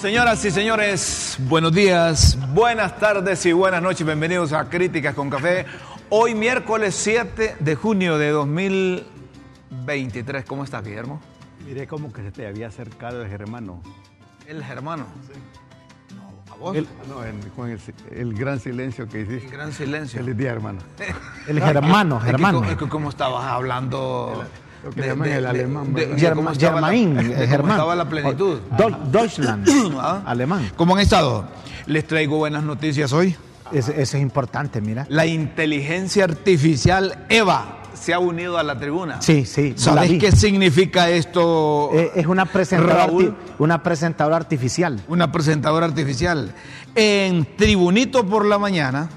[0.00, 4.06] Señoras y señores, buenos días, buenas tardes y buenas noches.
[4.06, 5.66] Bienvenidos a Críticas con Café.
[6.08, 10.44] Hoy miércoles 7 de junio de 2023.
[10.44, 11.20] ¿Cómo estás, Guillermo?
[11.66, 13.82] Miré como que se te había acercado el germano.
[14.46, 15.04] El hermano.
[16.14, 16.76] No, ¿A vos?
[16.76, 17.80] El, no, el, con el,
[18.12, 19.46] el gran silencio que hiciste.
[19.46, 20.20] El gran silencio.
[20.20, 20.78] Feliz día, hermano.
[21.48, 22.64] El germano, Es que germano.
[22.64, 24.44] Es que, como estabas hablando...
[24.84, 27.70] Lo que llaman el alemán, de cómo Germa- estaba la- Germain, de eh, cómo Germán.
[27.72, 28.58] estaba la plenitud.
[28.76, 30.22] Do- Deutschland, ¿Ah?
[30.24, 30.70] alemán.
[30.76, 31.46] ¿Cómo han estado?
[31.86, 33.34] Les traigo buenas noticias hoy.
[33.72, 35.04] Eso, eso es importante, mira.
[35.10, 39.20] La inteligencia artificial EVA se ha unido a la tribuna.
[39.20, 39.72] Sí, sí.
[39.76, 41.90] la ¿Sabes qué significa esto?
[41.92, 43.36] Eh, es una presentadora, Raúl.
[43.58, 45.00] una presentadora artificial.
[45.08, 46.54] Una presentadora artificial.
[46.94, 49.08] En Tribunito por la mañana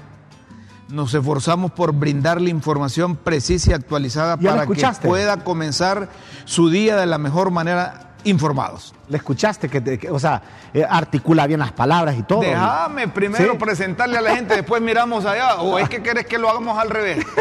[0.92, 6.08] nos esforzamos por brindarle información precisa y actualizada ¿Ya la para que pueda comenzar
[6.44, 8.94] su día de la mejor manera informados.
[9.08, 9.68] ¿Le escuchaste?
[9.68, 12.40] Que, te- que- o sea, eh, articula bien las palabras y todo.
[12.40, 13.58] Déjame primero Sí.
[13.58, 15.56] presentarle a la gente, después miramos allá.
[15.56, 17.24] ¿O es que querés que lo hagamos al revés?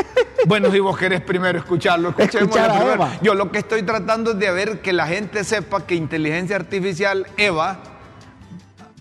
[0.48, 3.20] Bueno, si vos querés primero escucharlo, escuchémoslo Escuchar.
[3.22, 7.28] Yo lo que estoy tratando es de ver que la gente sepa que inteligencia artificial,
[7.38, 7.78] Eva,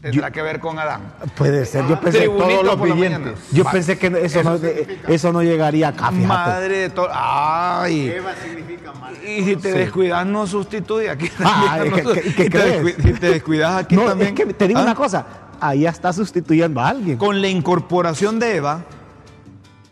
[0.01, 1.13] tendrá que ver con Adán.
[1.37, 1.87] Puede ser.
[1.87, 3.19] Yo pensé, Tribunito todos los por la billetes.
[3.21, 3.35] mañana.
[3.53, 3.71] yo Va.
[3.73, 6.27] pensé que eso no, eh, eso no llegaría acá, fíjate.
[6.27, 7.09] Madre de todo.
[7.13, 8.09] Ay.
[8.09, 9.15] Eva significa mal.
[9.25, 11.31] Y si te descuidas, no sustituye aquí.
[11.45, 12.97] Ah, también, ¿qué- qué- qué si, te crees?
[13.03, 14.31] si te descuidas aquí No, también.
[14.39, 14.85] es que te digo ¿Ah?
[14.85, 15.27] una cosa.
[15.61, 17.19] Ahí ya está sustituyendo a alguien.
[17.19, 18.81] Con la incorporación de Eva,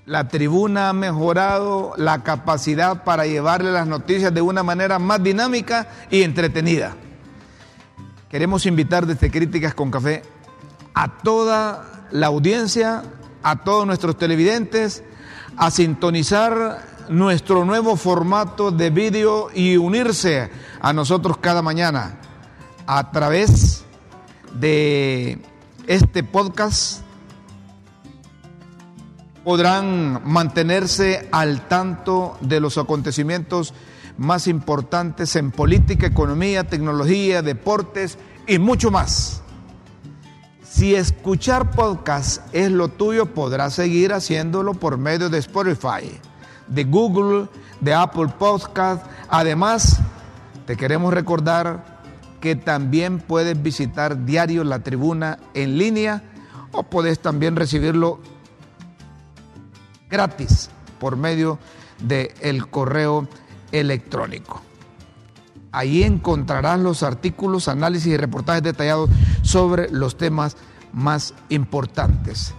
[0.06, 5.86] la tribuna ha mejorado la capacidad para llevarle las noticias de una manera más dinámica
[6.10, 6.94] y entretenida.
[8.30, 10.22] Queremos invitar desde Críticas con Café
[10.92, 13.02] a toda la audiencia,
[13.42, 15.02] a todos nuestros televidentes,
[15.56, 22.18] a sintonizar nuestro nuevo formato de vídeo y unirse a nosotros cada mañana
[22.86, 23.84] a través
[24.52, 25.38] de
[25.86, 27.00] este podcast.
[29.42, 33.72] Podrán mantenerse al tanto de los acontecimientos
[34.18, 39.42] más importantes en política, economía, tecnología, deportes y mucho más.
[40.62, 46.20] Si escuchar podcast es lo tuyo, podrás seguir haciéndolo por medio de Spotify,
[46.66, 47.48] de Google,
[47.80, 49.04] de Apple Podcast.
[49.28, 50.00] Además,
[50.66, 51.98] te queremos recordar
[52.40, 56.22] que también puedes visitar diario la tribuna en línea
[56.72, 58.20] o puedes también recibirlo
[60.10, 61.58] gratis por medio
[62.00, 63.26] del correo
[63.72, 64.60] electrónico.
[65.72, 69.10] Ahí encontrarás los artículos, análisis y reportajes detallados
[69.42, 70.56] sobre los temas
[70.92, 72.54] más importantes.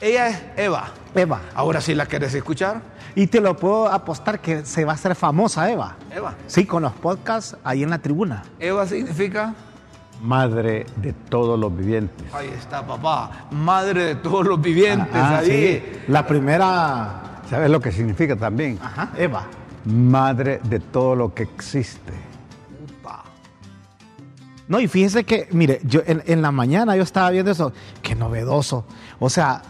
[0.00, 0.90] Ella es Eva.
[1.14, 1.40] Eva.
[1.54, 2.82] Ahora sí la quieres escuchar.
[3.14, 5.96] Y te lo puedo apostar que se va a hacer famosa, Eva.
[6.10, 6.34] Eva.
[6.46, 8.42] Sí, con los podcasts ahí en la tribuna.
[8.58, 9.54] Eva significa,
[10.22, 12.32] Madre de todos los vivientes.
[12.32, 15.08] ahí está papá, madre de todos los vivientes.
[15.12, 15.46] Ah, ahí.
[15.46, 16.00] sí.
[16.08, 17.31] La primera.
[17.52, 18.78] ¿Sabes lo que significa también?
[18.82, 19.44] Ajá, Eva.
[19.84, 22.14] Madre de todo lo que existe.
[22.98, 23.24] Upa.
[24.68, 28.14] No, y fíjese que, mire, yo en, en la mañana yo estaba viendo eso, qué
[28.14, 28.86] novedoso.
[29.20, 29.60] O sea,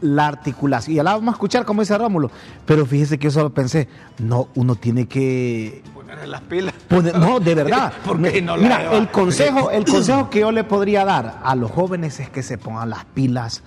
[0.00, 2.30] la articulación, y ya la vamos a escuchar como dice Rómulo,
[2.64, 3.86] pero fíjese que yo solo pensé,
[4.16, 6.74] no, uno tiene que Ponerle las pilas.
[6.88, 7.92] poner, no, de verdad.
[8.06, 12.18] Porque no Mira, el consejo, el consejo que yo le podría dar a los jóvenes
[12.18, 13.62] es que se pongan las pilas,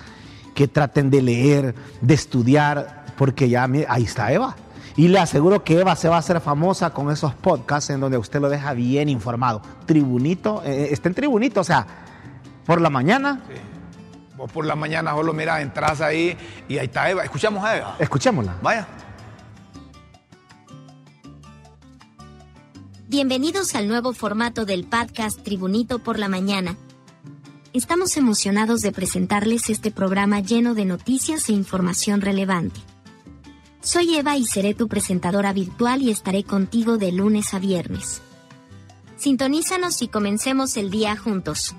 [0.55, 4.55] que traten de leer, de estudiar, porque ya mire, ahí está Eva.
[4.95, 8.17] Y le aseguro que Eva se va a hacer famosa con esos podcasts en donde
[8.17, 9.61] usted lo deja bien informado.
[9.85, 11.85] Tribunito, eh, está en Tribunito, o sea,
[12.65, 13.41] por la mañana,
[14.37, 16.37] Vos por la mañana solo mirás, entras ahí
[16.69, 17.25] y ahí está Eva.
[17.25, 17.95] Escuchamos a Eva.
[17.99, 18.55] escuchémosla.
[18.61, 18.87] Vaya.
[23.09, 26.77] Bienvenidos al nuevo formato del podcast Tribunito por la Mañana.
[27.73, 32.79] Estamos emocionados de presentarles este programa lleno de noticias e información relevante.
[33.81, 38.21] Soy Eva y seré tu presentadora virtual y estaré contigo de lunes a viernes.
[39.15, 41.75] Sintonízanos y comencemos el día juntos.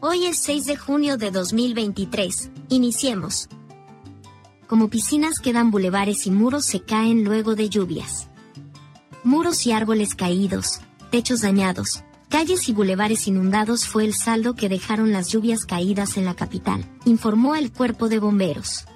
[0.00, 2.50] Hoy es 6 de junio de 2023.
[2.68, 3.48] Iniciemos.
[4.68, 8.28] Como piscinas quedan bulevares y muros se caen luego de lluvias.
[9.24, 10.80] Muros y árboles caídos,
[11.10, 16.24] techos dañados, calles y bulevares inundados fue el saldo que dejaron las lluvias caídas en
[16.24, 18.86] la capital, informó el cuerpo de bomberos.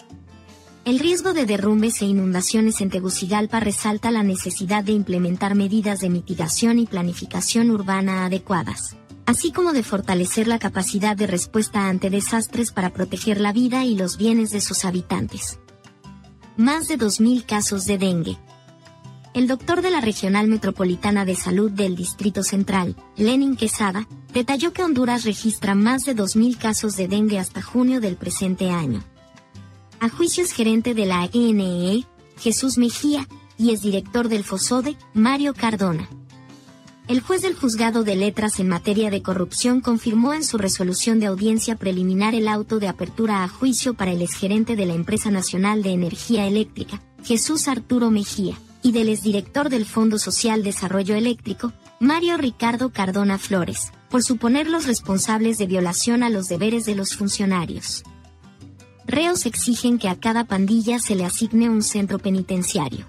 [0.84, 6.10] El riesgo de derrumbes e inundaciones en Tegucigalpa resalta la necesidad de implementar medidas de
[6.10, 8.94] mitigación y planificación urbana adecuadas,
[9.24, 13.96] así como de fortalecer la capacidad de respuesta ante desastres para proteger la vida y
[13.96, 15.58] los bienes de sus habitantes.
[16.58, 18.36] Más de 2.000 casos de dengue.
[19.32, 24.84] El doctor de la Regional Metropolitana de Salud del Distrito Central, Lenin Quesada, detalló que
[24.84, 29.02] Honduras registra más de 2.000 casos de dengue hasta junio del presente año
[30.04, 32.04] a juicio es gerente de la ENE,
[32.36, 36.10] Jesús Mejía, y es director del FOSODE, Mario Cardona.
[37.08, 41.26] El juez del juzgado de letras en materia de corrupción confirmó en su resolución de
[41.26, 45.82] audiencia preliminar el auto de apertura a juicio para el exgerente de la Empresa Nacional
[45.82, 52.36] de Energía Eléctrica, Jesús Arturo Mejía, y del exdirector del Fondo Social Desarrollo Eléctrico, Mario
[52.36, 58.04] Ricardo Cardona Flores, por suponerlos responsables de violación a los deberes de los funcionarios
[59.06, 63.06] reos exigen que a cada pandilla se le asigne un centro penitenciario.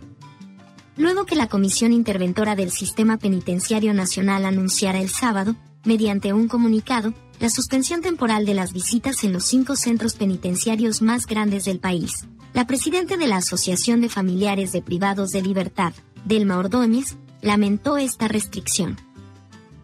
[0.98, 7.14] Luego que la Comisión Interventora del Sistema Penitenciario Nacional anunciara el sábado, mediante un comunicado,
[7.40, 12.26] la suspensión temporal de las visitas en los cinco centros penitenciarios más grandes del país,
[12.54, 15.94] la presidenta de la Asociación de Familiares de Privados de Libertad,
[16.24, 18.98] Delma Ordóñez, lamentó esta restricción.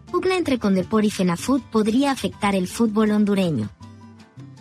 [0.09, 3.69] Pugna entre Condepor y FENAFUT podría afectar el fútbol hondureño,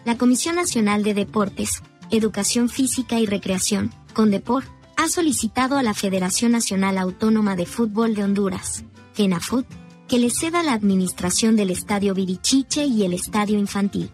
[0.04, 4.64] la Comisión Nacional de Deportes, Educación Física y Recreación, CONDEPOR,
[4.96, 9.66] ha solicitado a la Federación Nacional Autónoma de Fútbol de Honduras, FENAFUT,
[10.08, 14.10] que le ceda la administración del Estadio Virichiche y el Estadio Infantil.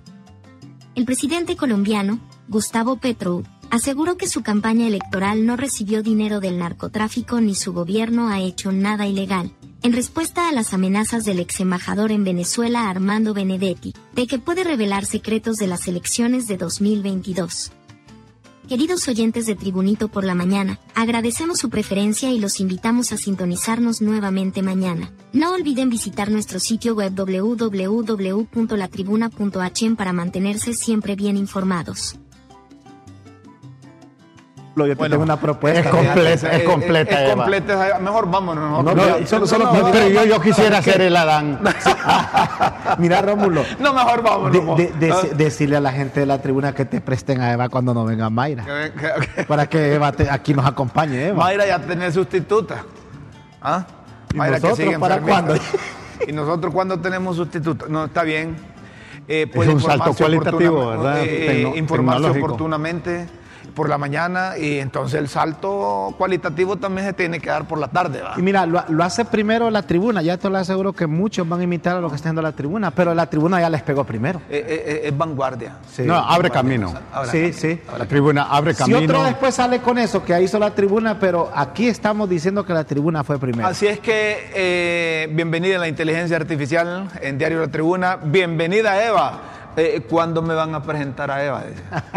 [0.95, 7.41] El presidente colombiano, Gustavo Petro, aseguró que su campaña electoral no recibió dinero del narcotráfico
[7.41, 9.53] ni su gobierno ha hecho nada ilegal,
[9.87, 14.65] en respuesta a las amenazas del ex embajador en Venezuela Armando Benedetti, de que puede
[14.65, 17.71] revelar secretos de las elecciones de 2022.
[18.69, 24.03] Queridos oyentes de Tribunito por la Mañana, agradecemos su preferencia y los invitamos a sintonizarnos
[24.03, 25.13] nuevamente mañana.
[25.33, 32.19] No olviden visitar nuestro sitio web www.latribuna.h para mantenerse siempre bien informados
[34.85, 35.81] yo te tengo una propuesta.
[35.81, 37.25] Es completa, es, completa.
[37.25, 38.85] Es, completa, mejor vámonos.
[38.85, 41.61] No, no, solo, solo, no, pero yo, yo quisiera ser el Adán.
[42.99, 43.65] Mira, Rómulo.
[43.79, 44.77] No, mejor vámonos.
[44.77, 47.71] De, de, de, decirle a la gente de la tribuna que te presten a Eva
[47.71, 48.65] cuando no venga Mayra.
[48.65, 49.45] Okay.
[49.47, 51.45] Para que Eva te, aquí nos acompañe, Eva.
[51.45, 52.85] Mayra ya tiene sustituta.
[53.63, 53.87] ¿Ah?
[54.35, 55.55] ¿Y Mayra nosotros, que sigue para cuándo?
[56.29, 57.87] ¿Y nosotros cuándo tenemos sustituta?
[57.89, 58.57] No, está bien.
[59.27, 61.25] Eh, es un salto cualitativo, ¿verdad?
[61.25, 63.27] Eh, informarse oportunamente
[63.77, 67.89] por la mañana y entonces el salto cualitativo también se tiene que dar por la
[67.89, 68.23] tarde.
[68.23, 68.35] ¿va?
[68.37, 71.61] Y mira, lo, lo, hace primero la tribuna, ya te lo aseguro que muchos van
[71.61, 74.05] a imitar a lo que está haciendo la tribuna, pero la tribuna ya les pegó
[74.05, 74.41] primero.
[74.51, 75.77] Eh, eh, eh, es vanguardia.
[75.93, 76.03] Sí.
[76.03, 76.93] No, abre camino.
[77.13, 77.83] Abre sí, camino.
[77.85, 77.99] sí.
[77.99, 78.99] La tribuna abre camino.
[78.99, 82.73] Si otro después sale con eso, que hizo la tribuna, pero aquí estamos diciendo que
[82.73, 83.69] la tribuna fue primero.
[83.69, 88.17] Así es que eh, bienvenida a la inteligencia artificial en Diario La Tribuna.
[88.17, 89.56] Bienvenida, Eva.
[89.77, 91.65] Eh, ¿Cuándo me van a presentar a Eva?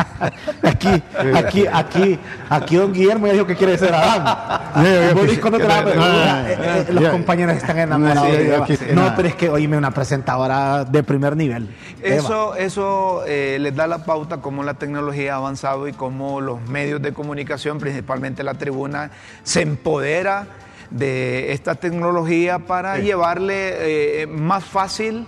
[0.64, 1.04] aquí,
[1.36, 2.20] aquí, aquí,
[2.50, 4.24] aquí don Guillermo ya dijo que quiere ser Adán.
[6.90, 8.68] Los compañeros están enamorados de Eva.
[8.94, 11.70] No, pero es que oíme una presentadora de primer nivel.
[12.02, 16.62] Eso, eso eh, les da la pauta cómo la tecnología ha avanzado y cómo los
[16.62, 19.12] medios de comunicación, principalmente la tribuna,
[19.44, 20.48] se empodera
[20.92, 23.02] de esta tecnología para sí.
[23.04, 25.28] llevarle eh, más fácil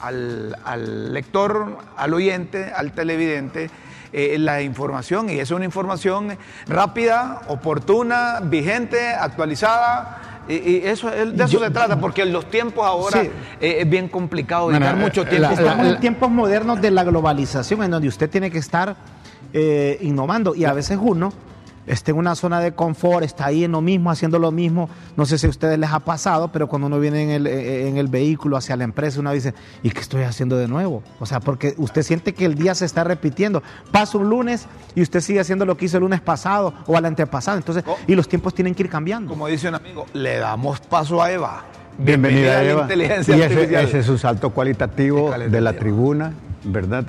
[0.00, 3.70] al, al, lector, al oyente, al televidente,
[4.12, 5.30] eh, la información.
[5.30, 6.36] Y es una información
[6.66, 10.42] rápida, oportuna, vigente, actualizada.
[10.48, 13.30] Y, y eso, de eso Yo, se trata, porque en los tiempos ahora sí.
[13.60, 15.48] eh, es bien complicado dedicar bueno, mucho tiempo.
[15.48, 18.96] La, Estamos en tiempos modernos de la globalización, en donde usted tiene que estar
[19.52, 20.54] eh, innovando.
[20.54, 21.32] Y a veces uno
[21.86, 24.88] está en una zona de confort, está ahí en lo mismo, haciendo lo mismo.
[25.16, 27.96] No sé si a ustedes les ha pasado, pero cuando uno viene en el, en
[27.96, 31.02] el vehículo hacia la empresa, uno dice, ¿y qué estoy haciendo de nuevo?
[31.20, 33.62] O sea, porque usted siente que el día se está repitiendo.
[33.92, 37.04] Pasa un lunes y usted sigue haciendo lo que hizo el lunes pasado o al
[37.04, 37.56] antepasado.
[37.58, 37.96] Entonces, oh.
[38.06, 39.30] y los tiempos tienen que ir cambiando.
[39.30, 41.64] Como dice un amigo, le damos paso a Eva.
[41.98, 42.82] Bienvenida, Bienvenida a Eva.
[42.82, 46.32] inteligencia y ese, ese, es un salto cualitativo de la tribuna,
[46.64, 47.06] ¿verdad?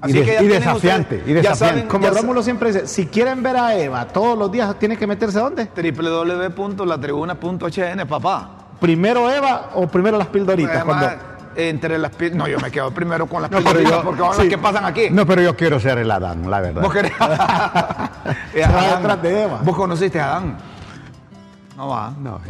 [0.00, 3.06] Así y, de, que y, desafiante, ustedes, y, desafiante, saben, Como Rómulo siempre dice, si
[3.06, 5.68] quieren ver a Eva todos los días, ¿tienen que meterse a dónde?
[5.74, 8.50] www.latribuna.hn, papá.
[8.80, 10.76] ¿Primero Eva o primero las pildoritas?
[10.76, 11.16] Además,
[11.56, 14.84] entre las No, yo me quedo primero con las no, porque son las que pasan
[14.84, 15.08] aquí.
[15.10, 16.82] No, pero yo quiero ser el Adán, la verdad.
[16.82, 17.12] ¿Vos querés?
[19.64, 20.56] ¿Vos conociste a Adán?
[21.76, 22.12] No va.
[22.20, 22.40] No,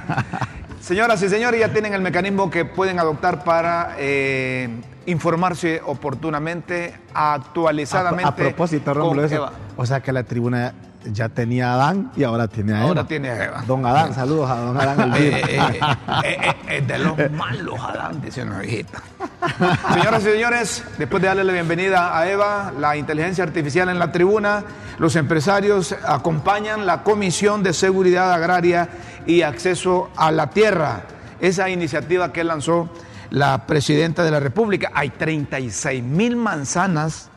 [0.80, 8.28] Señoras y señores, ya tienen el mecanismo que pueden adoptar para eh, informarse oportunamente, actualizadamente.
[8.28, 9.28] A, propósito, Rómulo,
[9.76, 10.74] o sea que la tribuna
[11.10, 12.88] ya tenía a Adán y ahora tiene a Eva.
[12.88, 13.64] Ahora tiene a Eva.
[13.66, 15.14] Don Adán, saludos a don Adán.
[15.14, 15.80] El eh,
[16.24, 19.02] eh, eh, de los malos Adán, dice una viejita.
[19.94, 24.12] Señoras y señores, después de darle la bienvenida a Eva, la inteligencia artificial en la
[24.12, 24.64] tribuna,
[24.98, 28.88] los empresarios acompañan la Comisión de Seguridad Agraria
[29.26, 31.02] y Acceso a la Tierra.
[31.40, 32.88] Esa iniciativa que lanzó
[33.32, 34.90] la presidenta de la República.
[34.94, 37.30] Hay 36 mil manzanas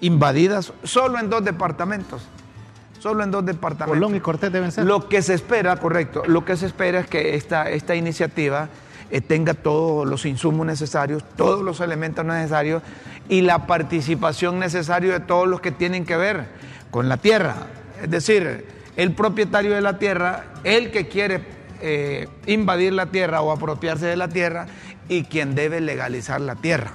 [0.00, 2.22] invadidas solo en dos departamentos
[2.98, 3.98] solo en dos departamentos.
[3.98, 4.86] Colón y Cortés deben ser.
[4.86, 8.70] Lo que se espera, correcto, lo que se espera es que esta, esta iniciativa
[9.10, 12.82] eh, tenga todos los insumos necesarios, todos los elementos necesarios
[13.28, 16.46] y la participación necesaria de todos los que tienen que ver
[16.90, 17.56] con la tierra.
[18.02, 18.64] Es decir,
[18.96, 21.44] el propietario de la tierra, el que quiere
[21.82, 24.66] eh, invadir la tierra o apropiarse de la tierra
[25.08, 26.92] y quien debe legalizar la tierra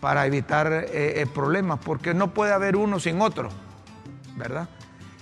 [0.00, 3.50] para evitar eh, problemas, porque no puede haber uno sin otro,
[4.36, 4.68] ¿verdad?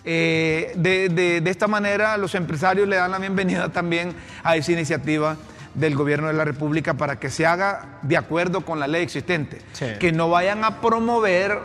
[0.09, 4.15] Eh, de, esta manera los empresarios le dan la bienvenida también
[4.45, 5.37] a esa iniciativa
[5.75, 9.61] del gobierno de la República para que se haga de acuerdo con la ley existente,
[9.99, 11.59] que no vayan a promover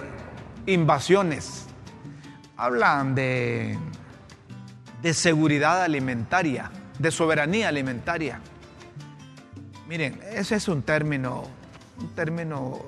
[0.65, 1.68] invasiones.
[2.58, 3.77] Hablan de,
[5.03, 8.39] de seguridad alimentaria, de soberanía alimentaria.
[9.91, 11.43] Miren, ese es un término,
[12.00, 12.79] un término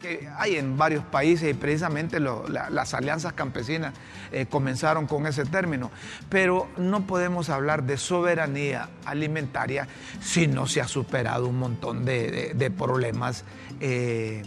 [0.00, 3.92] que hay en varios países y precisamente las alianzas campesinas
[4.30, 5.90] eh, comenzaron con ese término.
[6.28, 9.88] Pero no podemos hablar de soberanía alimentaria
[10.20, 13.42] si no se ha superado un montón de, problemas
[13.80, 14.44] eh,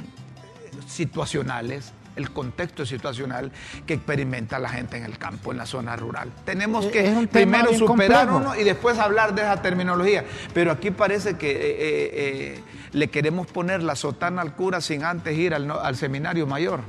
[0.88, 3.52] situacionales el contexto situacional
[3.86, 6.32] que experimenta la gente en el campo, en la zona rural.
[6.46, 10.26] Tenemos que primero superar uno y después hablar de esa terminología.
[10.54, 12.60] Pero aquí parece que eh,
[12.92, 16.82] le queremos poner la sotana al cura sin antes ir al, al seminario mayor.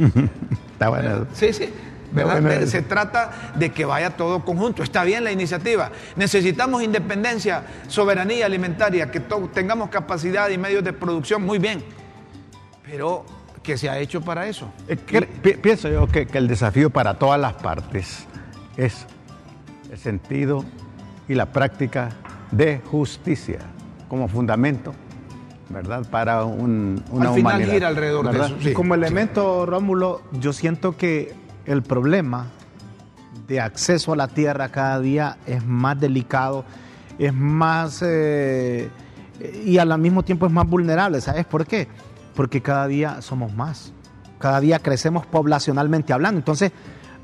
[0.72, 1.26] Está bueno.
[1.32, 1.72] Sí, sí.
[2.66, 4.82] Se trata de que vaya todo conjunto.
[4.82, 5.92] Está bien la iniciativa.
[6.16, 9.20] Necesitamos independencia, soberanía alimentaria, que
[9.52, 11.84] tengamos capacidad y medios de producción, muy bien.
[12.84, 13.24] Pero
[13.70, 14.68] ¿qué se ha hecho para eso?
[15.62, 18.26] pienso yo que, el desafío para todas las partes
[18.76, 19.06] es
[19.92, 20.64] el sentido
[21.28, 22.08] y la práctica
[22.50, 23.60] de justicia
[24.08, 24.92] como fundamento
[25.68, 26.04] ¿verdad?
[26.10, 28.70] Para un, una Al final gira alrededor de eso.
[28.70, 31.32] Y como elemento, Rómulo, yo siento que
[31.64, 32.48] el problema
[33.46, 36.64] de acceso a la tierra cada día es más delicado,
[37.20, 38.02] es más...
[38.04, 38.90] Eh,
[39.64, 41.20] y al mismo tiempo es más vulnerable.
[41.20, 41.86] ¿Sabes por qué?
[42.34, 43.92] Porque cada día somos más.
[44.38, 46.38] Cada día crecemos poblacionalmente hablando.
[46.38, 46.72] Entonces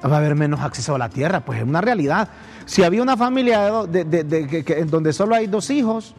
[0.05, 1.41] va a haber menos acceso a la tierra.
[1.41, 2.29] Pues es una realidad.
[2.67, 6.15] Si había una familia de, donde solo hay dos hijos,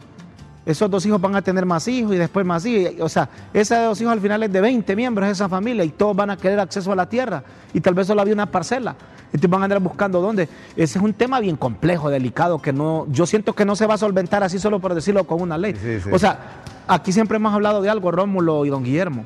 [0.68, 2.92] esos dos hijos van a tener más hijos y después más hijos.
[3.00, 5.88] O sea, esos dos hijos al final es de 20 miembros de esa familia y
[5.88, 8.94] todos van a querer acceso a la tierra y tal vez solo había una parcela.
[9.28, 10.42] Entonces van a andar buscando dónde.
[10.76, 13.94] Ese es un tema bien complejo, delicado, que no, yo siento que no se va
[13.94, 15.74] a solventar así solo por decirlo con una ley.
[16.12, 16.38] O sea,
[16.86, 19.24] aquí siempre hemos hablado de algo, Rómulo y don Guillermo,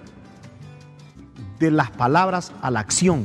[1.58, 3.24] de las palabras a la acción.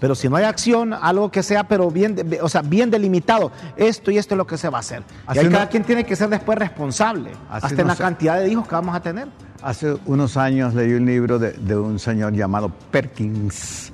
[0.00, 4.10] Pero si no hay acción, algo que sea, pero bien, o sea, bien delimitado, esto
[4.10, 5.02] y esto es lo que se va a hacer.
[5.32, 8.74] y cada quien tiene que ser después responsable, hasta en la cantidad de hijos que
[8.74, 9.28] vamos a tener.
[9.62, 13.92] Hace unos años leí un libro de, un señor llamado Perkins.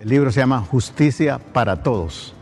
[0.00, 2.34] El libro se llama Justicia para Todos.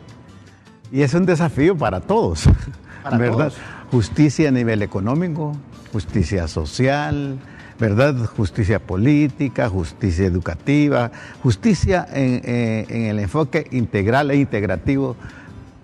[0.91, 2.49] Y es un desafío para todos,
[3.19, 3.53] ¿verdad?
[3.91, 5.55] Justicia a nivel económico,
[5.93, 7.39] justicia social,
[7.79, 8.17] ¿verdad?
[8.37, 15.17] Justicia política, justicia educativa, justicia en, el enfoque integral e integrativo,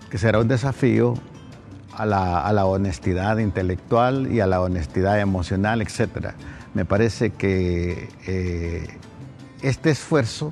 [0.09, 1.15] que será un desafío
[1.93, 6.33] a la, honestidad intelectual y a la honestidad emocional, etc.
[6.73, 8.87] Me parece que eh,
[9.61, 10.51] este esfuerzo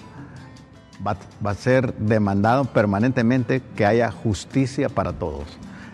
[1.06, 5.44] va, va, a ser demandado permanentemente que haya justicia para todos,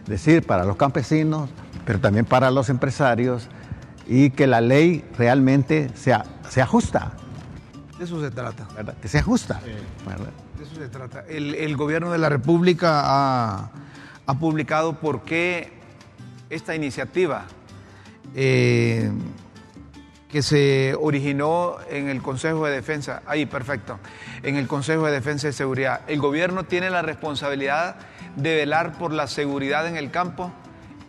[0.03, 1.49] es decir, para los campesinos,
[1.85, 3.49] pero también para los empresarios,
[4.09, 7.13] y que la ley realmente sea, se ajusta.
[7.99, 8.67] De eso se trata.
[8.75, 8.95] ¿verdad?
[8.99, 9.61] Que se ajusta.
[9.63, 11.23] De eso se trata.
[11.29, 13.71] El, gobierno de la República ha,
[14.39, 15.71] publicado por qué
[16.49, 17.45] esta iniciativa
[18.35, 19.11] eh,
[20.27, 23.99] que se originó en el Consejo de Defensa, ahí perfecto,
[24.41, 26.01] en el Consejo de Defensa y Seguridad.
[26.07, 27.97] El gobierno tiene la responsabilidad
[28.35, 30.51] de velar por la seguridad en el campo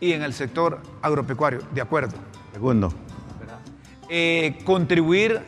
[0.01, 2.30] y en el sector agropecuario, de acuerdo.
[2.53, 2.93] Segundo,
[4.09, 5.41] eh, contribuir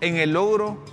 [0.00, 0.84] en el logro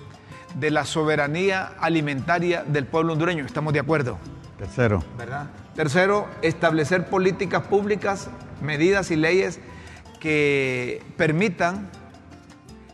[0.55, 3.45] de la soberanía alimentaria del pueblo hondureño.
[3.45, 4.17] ¿Estamos de acuerdo?
[4.57, 5.03] Tercero.
[5.17, 5.49] ¿Verdad?
[5.75, 8.29] Tercero, establecer políticas públicas,
[8.61, 9.59] medidas y leyes
[10.19, 11.89] que permitan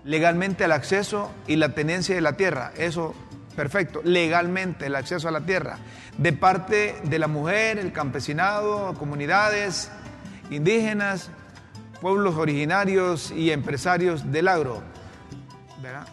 [0.03, 2.71] legalmente el acceso y la tenencia de la tierra.
[2.77, 3.15] Eso,
[3.55, 4.01] perfecto.
[4.03, 5.77] Legalmente el acceso a la tierra.
[6.17, 9.91] De parte de la mujer, el campesinado, comunidades
[10.51, 11.31] indígenas,
[12.01, 14.81] pueblos originarios y empresarios del agro.
[15.81, 16.07] ¿verdad?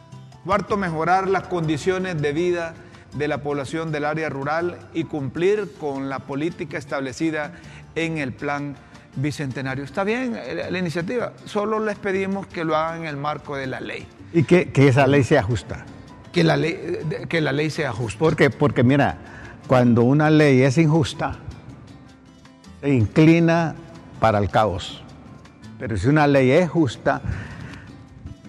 [0.44, 2.74] Cuarto, mejorar las condiciones de vida
[3.14, 7.52] de la población del área rural y cumplir con la política establecida
[7.94, 8.76] en el plan
[9.16, 9.84] bicentenario.
[9.84, 10.38] Está bien
[10.70, 14.06] la iniciativa, solo les pedimos que lo hagan en el marco de la ley.
[14.32, 15.84] Y que, que esa ley sea justa.
[16.32, 16.98] Que la ley,
[17.28, 18.18] que la ley sea justa.
[18.18, 19.18] Porque, porque mira,
[19.66, 21.36] cuando una ley es injusta,
[22.80, 23.74] se inclina
[24.18, 25.02] para el caos.
[25.82, 27.20] Pero si una ley es justa,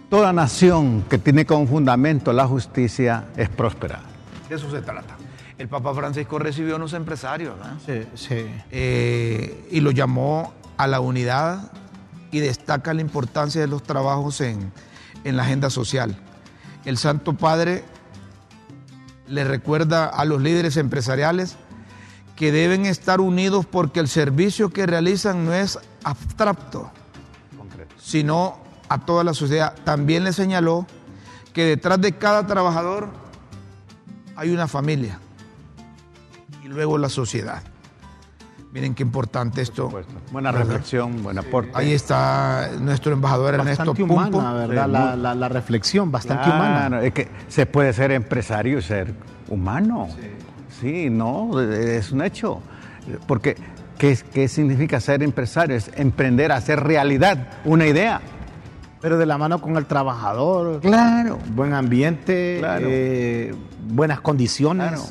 [0.07, 4.01] toda nación que tiene como fundamento la justicia es próspera.
[4.47, 5.17] De eso se trata.
[5.57, 7.73] El Papa Francisco recibió a unos empresarios ¿verdad?
[7.83, 8.45] Sí, sí.
[8.69, 11.71] Eh, y lo llamó a la unidad
[12.29, 14.71] y destaca la importancia de los trabajos en,
[15.23, 16.15] en la agenda social.
[16.85, 17.83] El Santo Padre
[19.27, 21.55] le recuerda a los líderes empresariales
[22.35, 26.91] que deben estar unidos porque el servicio que realizan no es abstracto,
[28.03, 28.57] sino
[28.89, 29.73] a toda la sociedad.
[29.85, 30.85] También le señaló
[31.53, 33.07] que detrás de cada trabajador
[34.35, 35.19] hay una familia
[36.63, 37.61] y luego la sociedad.
[38.73, 39.91] Miren qué importante esto.
[40.31, 41.69] Buena reflexión, buen aporte.
[41.75, 44.37] Ahí está nuestro embajador Ernesto Bastante Pumpo.
[44.39, 44.85] humana, ¿verdad?
[44.87, 47.01] Sí, la, la- la reflexión, bastante Claro, humana.
[47.03, 49.13] Es que se puede ser empresario y ser
[49.47, 50.07] humano.
[50.81, 52.61] Sí, no, es un hecho.
[53.27, 53.55] Porque,
[53.97, 55.75] ¿qué, significa ser empresario?
[55.75, 58.21] Es emprender, hacer realidad una idea.
[59.01, 60.79] Pero de la mano con el trabajador.
[60.79, 61.39] Claro.
[61.53, 62.85] Buen ambiente, Claro.
[62.89, 63.53] eh,
[63.87, 64.89] buenas condiciones.
[64.89, 65.03] Claro.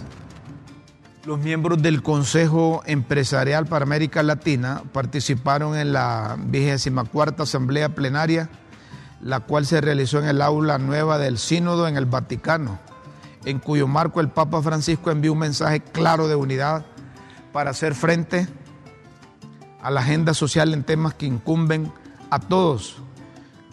[1.24, 8.48] Los miembros del Consejo Empresarial para América Latina participaron en la 24 Asamblea Plenaria,
[9.20, 12.80] la cual se realizó en el aula nueva del Sínodo en el Vaticano,
[13.44, 16.86] en cuyo marco el Papa Francisco envió un mensaje claro de unidad
[17.52, 18.48] para hacer frente
[19.82, 21.92] a la agenda social en temas que incumben
[22.30, 22.96] a todos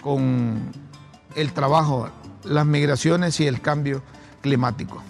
[0.01, 0.59] con
[1.35, 2.09] el trabajo,
[2.43, 4.01] las migraciones y el cambio
[4.41, 5.01] climático.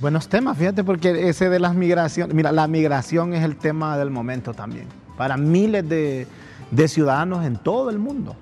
[0.00, 4.10] Buenos temas, fíjate, porque ese de las migraciones, mira, la migración es el tema del
[4.10, 4.86] momento también,
[5.16, 6.26] para miles de,
[6.70, 8.34] de ciudadanos en todo el mundo.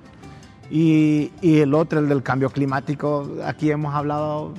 [0.70, 4.54] Y, y el otro, el del cambio climático, aquí hemos hablado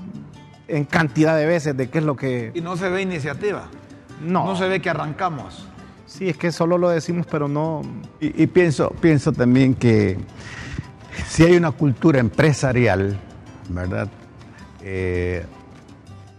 [0.68, 2.52] en cantidad de veces de qué es lo que...
[2.54, 3.70] Y no se ve iniciativa.
[4.22, 4.46] No.
[4.46, 5.69] No se ve que arrancamos.
[6.10, 7.84] Sí, es que solo lo decimos, pero no...
[8.20, 10.18] Y, pienso, pienso también que
[11.28, 13.16] si hay una cultura empresarial,
[13.70, 14.10] ¿verdad?
[14.82, 15.46] Eh,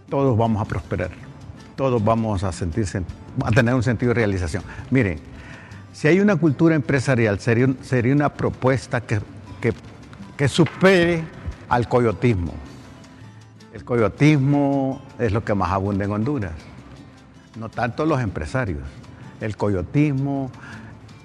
[0.09, 1.11] todos vamos a prosperar,
[1.77, 3.01] todos vamos a sentirse,
[3.45, 4.61] a tener un sentido de realización.
[4.89, 5.19] Miren,
[5.93, 9.21] si hay una cultura empresarial, sería, sería una propuesta que,
[9.61, 9.73] que,
[10.35, 11.23] que supere
[11.69, 12.51] al coyotismo.
[13.73, 16.51] El coyotismo es lo que más abunda en Honduras,
[17.57, 18.83] no tanto los empresarios.
[19.41, 20.51] El coyotismo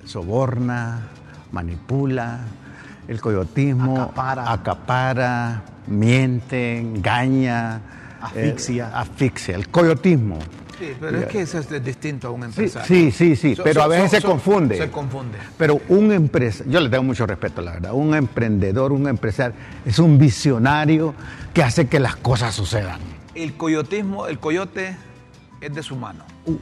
[0.04, 1.00] soborna,
[1.52, 2.40] manipula,
[3.08, 4.52] el coyotismo Acapara.
[4.52, 7.80] acapara, miente, engaña,
[8.20, 8.88] Asfixia.
[8.88, 10.38] eh, asfixia, el coyotismo.
[10.78, 12.86] Sí, pero es que eso es distinto a un Sí, empresario.
[12.86, 14.76] sí, sí, sí, So- pero so- a veces so- se confunde.
[14.76, 15.38] Se confunde.
[15.56, 19.98] Pero un empresario, yo le tengo mucho respeto, la verdad, un emprendedor, un empresario, es
[19.98, 21.14] un visionario
[21.54, 23.00] que hace que las cosas sucedan.
[23.34, 24.96] El coyotismo, el coyote
[25.62, 26.24] es de su mano.
[26.44, 26.56] Uh.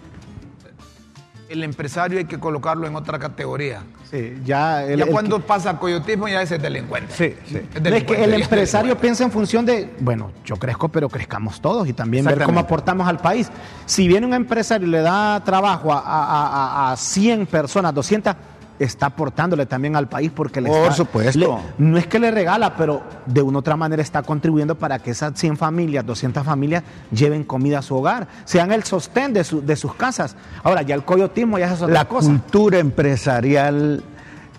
[1.49, 3.83] El empresario hay que colocarlo en otra categoría.
[4.11, 7.13] Sí, ya el- ya el cuando que- pasa coyotismo ya ese es delincuente.
[7.15, 7.57] Sí, sí.
[7.57, 11.09] Es No, es delincuente, que el empresario piensa en función de, bueno, yo crezco, pero
[11.09, 13.51] crezcamos todos y también ver cómo aportamos al país.
[13.87, 18.35] Si viene un empresario y le da trabajo a, a- a- a 100 personas, 200,
[18.79, 21.39] está aportándole también al país porque le Por está- supuesto.
[21.79, 24.99] le- no es que le regala, pero de una u otra manera está contribuyendo para
[24.99, 26.83] que esas 100 familias, 200 familias
[27.13, 30.35] lleven comida a su hogar, sean el sostén de, su- de sus casas.
[30.63, 32.29] Ahora, ya el coyotismo ya es otra La cosa.
[32.29, 34.03] cultura empresarial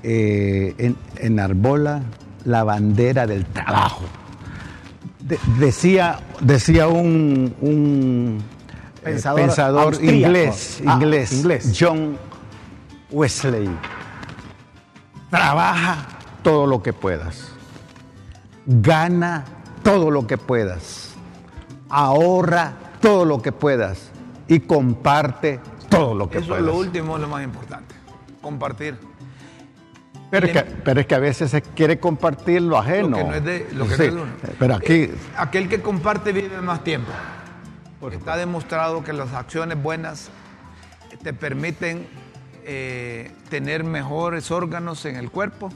[0.07, 2.01] eh, en- enarbola
[2.45, 4.03] la bandera del trabajo.
[5.19, 8.37] De- decía, decía un, un,
[9.03, 11.73] eh, Pensador inglés, Ah, inglés, inglés.
[11.79, 12.17] John
[13.11, 13.67] Wesley.
[15.29, 16.05] Trabaja
[16.43, 17.51] todo lo que puedas.
[18.65, 19.45] Gana
[19.83, 21.13] todo lo que puedas.
[21.89, 24.11] Ahorra todo lo que puedas.
[24.47, 25.59] Y comparte
[25.89, 26.65] todo lo que Eso es puedas.
[26.65, 27.95] lo último, lo más importante.
[28.41, 28.97] Compartir.
[30.31, 33.09] Pero es, que, pero es que a veces se quiere compartir lo ajeno.
[33.09, 34.31] Lo que no es de, lo que Sí, no es de uno.
[34.59, 37.11] Pero aquí, Eh, aquel que comparte vive más tiempo.
[38.11, 40.29] Está demostrado que las acciones buenas
[41.23, 42.07] te permiten
[42.65, 45.69] eh, tener mejores órganos en el cuerpo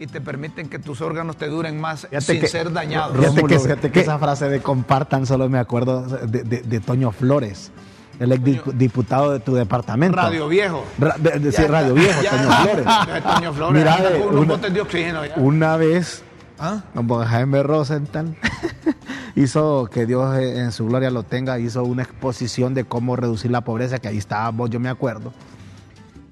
[0.00, 3.16] y te permiten que tus órganos te duren más Fíjate sin que- ser dañados.
[3.16, 6.80] Fíjate Rómulo, que- fíjate que, esa frase de compartan solo me acuerdo de, de- de
[6.80, 7.72] Toño Flores,
[8.20, 10.16] el ex di- diputado de tu departamento.
[10.16, 10.84] Radio Viejo.
[10.98, 11.94] Ra- de- de- sí, Ya Radio.
[11.94, 12.56] Viejo, Ya Toño está.
[12.62, 12.84] Flores.
[12.86, 13.74] Ya, Toño Flores.
[13.78, 13.96] Mira,
[14.30, 15.34] una- de oxígeno ya.
[15.36, 16.22] Una vez,
[16.60, 16.82] ¿Ah?
[16.94, 18.36] don Jaime Rosenthal
[19.34, 23.50] hizo, que Dios eh, en su gloria lo tenga, hizo una exposición de cómo reducir
[23.50, 25.32] la pobreza, que ahí estábamos, yo me acuerdo.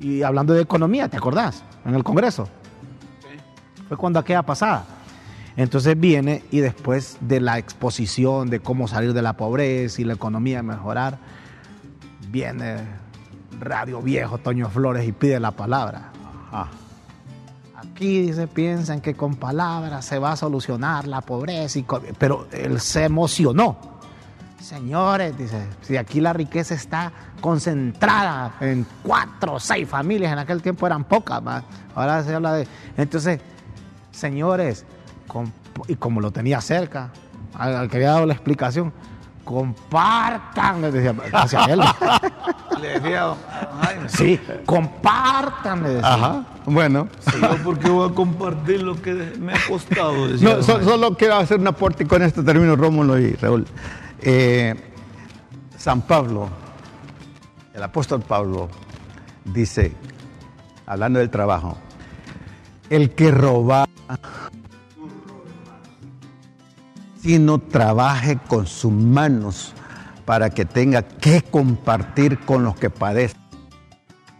[0.06, 1.64] Y hablando de economía, ¿te acordás?
[1.84, 2.48] En el Congreso.
[3.88, 4.84] Fue cuando aquella pasada.
[5.56, 10.12] Entonces viene y después de la exposición de cómo salir de la pobreza y la
[10.14, 11.18] economía mejorar,
[12.28, 12.84] viene
[13.58, 16.12] Radio Viejo, Toño Flores y pide la palabra.
[16.52, 16.68] ah,
[17.74, 22.78] Aquí dice, piensan que con palabras se va a solucionar la pobreza, y pero él
[22.78, 23.95] se emocionó.
[24.66, 30.60] Señores, dice, si aquí la riqueza está concentrada en cuatro o seis familias, en aquel
[30.60, 31.62] tiempo eran pocas, más.
[31.94, 32.66] ahora se habla de...
[32.96, 33.38] Entonces,
[34.10, 34.84] señores,
[35.28, 35.52] com-
[35.86, 37.10] y como lo tenía cerca,
[37.54, 38.92] al, al que había dado la explicación,
[39.44, 41.80] compartan, le decía hacia él.
[42.82, 43.36] Le decía a don
[43.82, 44.08] Jaime.
[44.10, 46.12] sí, compartan, le decía.
[46.12, 47.08] ajá, bueno.
[47.40, 50.28] Yo porque voy a compartir lo que me ha costado.
[50.28, 53.66] decía No, so- solo quiero hacer un aporte y con esto termino Rómulo y Raúl.
[54.22, 54.74] Eh,
[55.76, 56.48] San Pablo,
[57.74, 58.68] el apóstol Pablo,
[59.44, 59.92] dice,
[60.86, 61.76] hablando del trabajo,
[62.90, 63.86] el que roba,
[67.20, 69.72] sino trabaje con sus manos
[70.24, 73.40] para que tenga que compartir con los que padecen.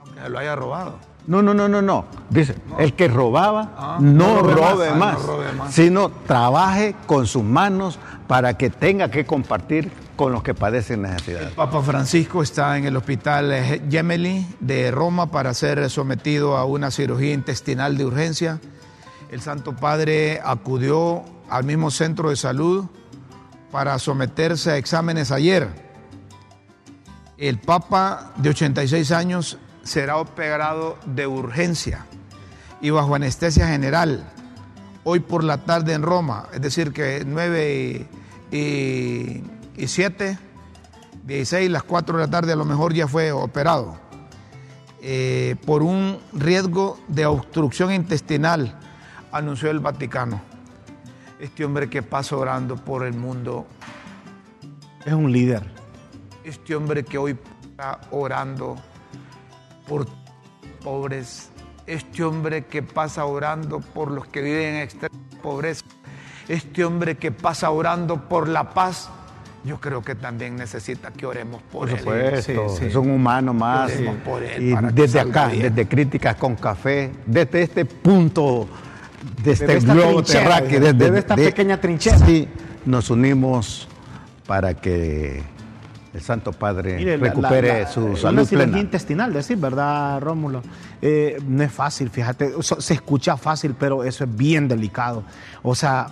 [0.00, 0.98] Aunque lo haya robado.
[1.26, 2.04] No, no, no, no, no.
[2.30, 5.74] Dice, el que robaba Ah, no, no robe más, más, no robe más.
[5.74, 11.52] sino trabaje con sus manos para que tenga que compartir con los que padecen necesidad.
[11.54, 13.52] Papa Francisco está en el hospital
[13.90, 18.60] Gemelli de Roma para ser sometido a una cirugía intestinal de urgencia.
[19.30, 22.86] El Santo Padre acudió al mismo centro de salud
[23.72, 25.68] para someterse a exámenes ayer.
[27.36, 32.06] El Papa de 86 años será operado de urgencia
[32.80, 34.24] y bajo anestesia general
[35.04, 38.08] hoy por la tarde en Roma, es decir, que 9
[38.50, 39.44] y, y,
[39.76, 40.38] y 7,
[41.24, 43.98] 16, las 4 de la tarde a lo mejor ya fue operado
[45.00, 48.76] eh, por un riesgo de obstrucción intestinal,
[49.30, 50.40] anunció el Vaticano.
[51.38, 53.66] Este hombre que pasa orando por el mundo,
[55.04, 55.62] Es un líder.
[56.42, 57.36] este hombre que hoy
[57.70, 58.76] está orando
[59.88, 60.06] por
[60.82, 61.50] pobres,
[61.86, 65.84] este hombre que pasa orando por los que viven en extrema pobreza,
[66.48, 69.08] este hombre que pasa orando por la paz,
[69.64, 72.42] yo creo que también necesita que oremos por, Por él.
[72.42, 72.84] supuesto, Sí, sí.
[72.86, 73.90] es un humano más.
[73.92, 75.62] Oremos y- por él desde acá, bien.
[75.74, 78.68] desde Críticas con Café, desde este punto,
[79.38, 82.18] este Desde esta globo terráqueo, desde- desde, desde esta de- pequeña trinchera.
[82.18, 82.48] Sí,
[82.84, 83.88] nos unimos
[84.46, 85.42] para que
[86.16, 88.78] el Santo Padre Mire, recupere la- la- su una salud cirugía plena.
[88.80, 90.62] intestinal, decir, ¿verdad, Rómulo?
[91.02, 95.22] Eh, no es fácil, fíjate, se escucha fácil, pero eso es bien delicado.
[95.62, 96.06] O sea,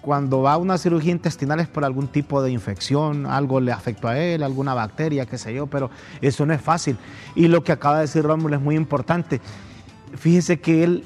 [0.00, 4.08] cuando va a una cirugía intestinal es por algún tipo de infección, algo le afectó
[4.08, 5.90] a él, alguna bacteria, qué sé yo, pero
[6.22, 6.96] eso no es fácil.
[7.34, 9.40] Y lo que acaba de decir Rómulo es muy importante.
[10.16, 11.04] Fíjese que él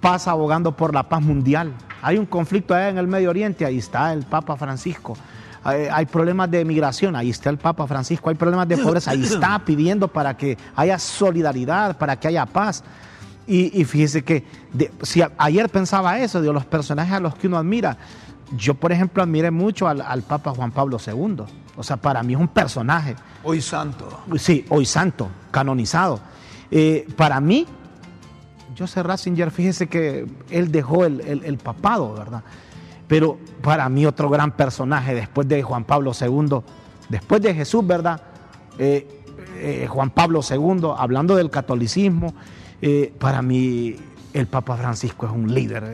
[0.00, 1.72] pasa abogando por la paz mundial.
[2.00, 5.14] Hay un conflicto allá en el Medio Oriente, ahí está el Papa Francisco.
[5.64, 8.28] Hay, hay problemas de migración, ahí está el Papa Francisco.
[8.30, 12.82] Hay problemas de pobreza, ahí está pidiendo para que haya solidaridad, para que haya paz.
[13.46, 17.34] Y, y fíjese que de- si a- ayer pensaba eso, de los personajes a los
[17.34, 17.96] que uno admira.
[18.56, 21.44] Yo, por ejemplo, admiré mucho al, al Papa Juan Pablo II.
[21.76, 23.16] O sea, para mí es un personaje.
[23.44, 24.20] Hoy santo.
[24.38, 26.20] Sí, hoy santo, canonizado.
[26.70, 27.66] Eh, para mí,
[28.78, 32.42] Joseph Ratzinger, fíjese que él dejó el, el- el papado, ¿verdad?
[33.12, 36.62] Pero para mí otro gran personaje después de Juan Pablo II,
[37.10, 38.18] después de Jesús, ¿verdad?
[38.78, 39.06] Eh,
[39.58, 42.32] eh, Juan Pablo II, hablando del catolicismo,
[42.80, 43.96] eh, para mí
[44.32, 45.84] el Papa Francisco es un líder,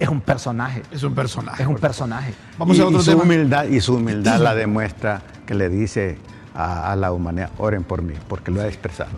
[0.00, 1.62] es un personaje, Es un personaje.
[1.62, 2.34] es un personaje.
[2.58, 3.22] Vamos y, a otro y su tema.
[3.22, 6.18] humildad y su humildad la demuestra que le dice
[6.56, 9.12] a, a la humanidad oren por mí porque lo ha expresado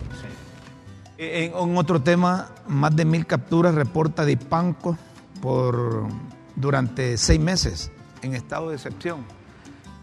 [1.17, 4.95] En, en otro tema, más de mil capturas reporta Dipanco
[5.41, 6.07] por
[6.55, 7.91] durante seis meses
[8.21, 9.19] en estado de excepción.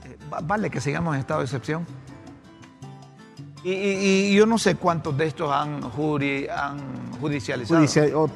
[0.04, 1.86] Eh, va- Vale que sigamos en estado de excepción.
[3.64, 7.80] Y, y- y yo no sé cuántos de estos han, juri- han judicializado.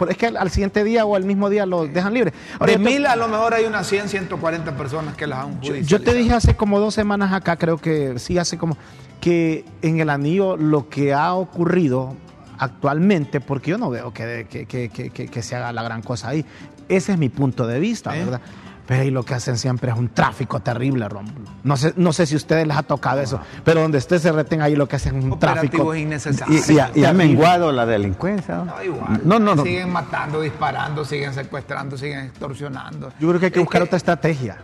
[0.08, 2.32] Es que al, al siguiente día o al mismo día lo dejan libre.
[2.60, 5.98] Ahora, de mil a lo mejor hay unas 100, 140 personas que las han judicializado.
[5.98, 8.76] yo te dije hace como dos semanas acá, creo que sí, hace como
[9.20, 12.14] que en el anillo lo que ha ocurrido
[12.58, 16.02] actualmente, porque yo no veo que, que- que- que- que- que se haga la gran
[16.02, 16.44] cosa ahí.
[16.88, 18.24] Ese es mi punto de vista, ¿Eh?
[18.24, 18.40] ¿verdad?
[18.86, 21.50] Pero ahí lo que hacen siempre es un tráfico terrible, Rómulo.
[21.64, 24.30] No sé, no sé si a ustedes les ha tocado eso, pero donde ustedes se
[24.30, 25.82] reten ahí lo que hacen es un tráfico.
[25.82, 26.70] Operativos innecesarios.
[26.70, 28.58] Y, y ha, y ha menguado la delincuencia.
[28.58, 29.20] No, igual.
[29.24, 29.64] No, no, no.
[29.64, 33.12] Siguen matando, disparando, siguen secuestrando, siguen extorsionando.
[33.18, 34.56] Yo creo que hay que Es buscar otra estrategia.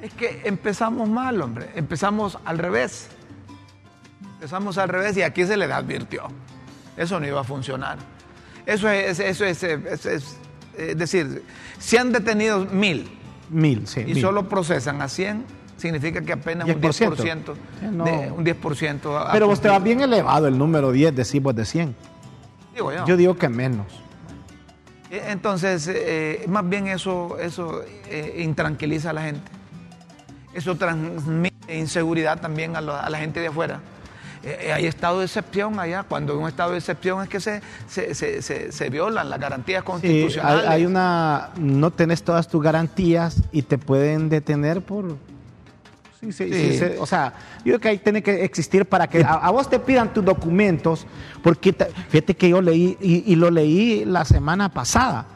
[0.00, 1.70] Es que empezamos mal, hombre.
[1.76, 3.06] Empezamos al revés.
[4.34, 6.24] Empezamos al revés y aquí se le advirtió.
[6.96, 7.98] Eso no iba a funcionar.
[8.66, 10.36] Eso es, eso es, es- es-
[10.76, 11.42] es decir,
[11.78, 13.08] si han detenido mil
[13.50, 14.00] Mil, sí.
[14.00, 14.20] y mil.
[14.20, 15.44] solo procesan a 100,
[15.76, 17.16] significa que apenas un 10%.
[17.16, 18.04] 10%, Sí, no.
[18.04, 21.94] de, un 10% ha Pero vos te bien elevado el número 10, decimos de 100.
[22.74, 23.04] Digo yo.
[23.06, 23.86] Yo digo que menos.
[25.10, 29.50] Eh, Entonces, eh, más bien eso, eso eh, intranquiliza a la gente.
[30.54, 33.80] Eso transmite inseguridad también a, a la gente de afuera.
[34.44, 36.02] Eh, eh, hay estado de excepción allá.
[36.02, 39.38] Cuando hay un estado de excepción es que se, se, se- se- se violan las
[39.38, 40.66] garantías Sí, constitucionales.
[40.66, 41.50] hay, hay una.
[41.58, 45.16] No tenés todas tus garantías y te pueden detener por.
[46.20, 46.78] Sí, sí, sí, Sí.
[46.78, 49.68] sí, o sea, yo creo que ahí tiene que existir para que a, a vos
[49.68, 51.04] te pidan tus documentos,
[51.42, 55.26] porque te- fíjate que yo leí y, y lo leí la semana pasada.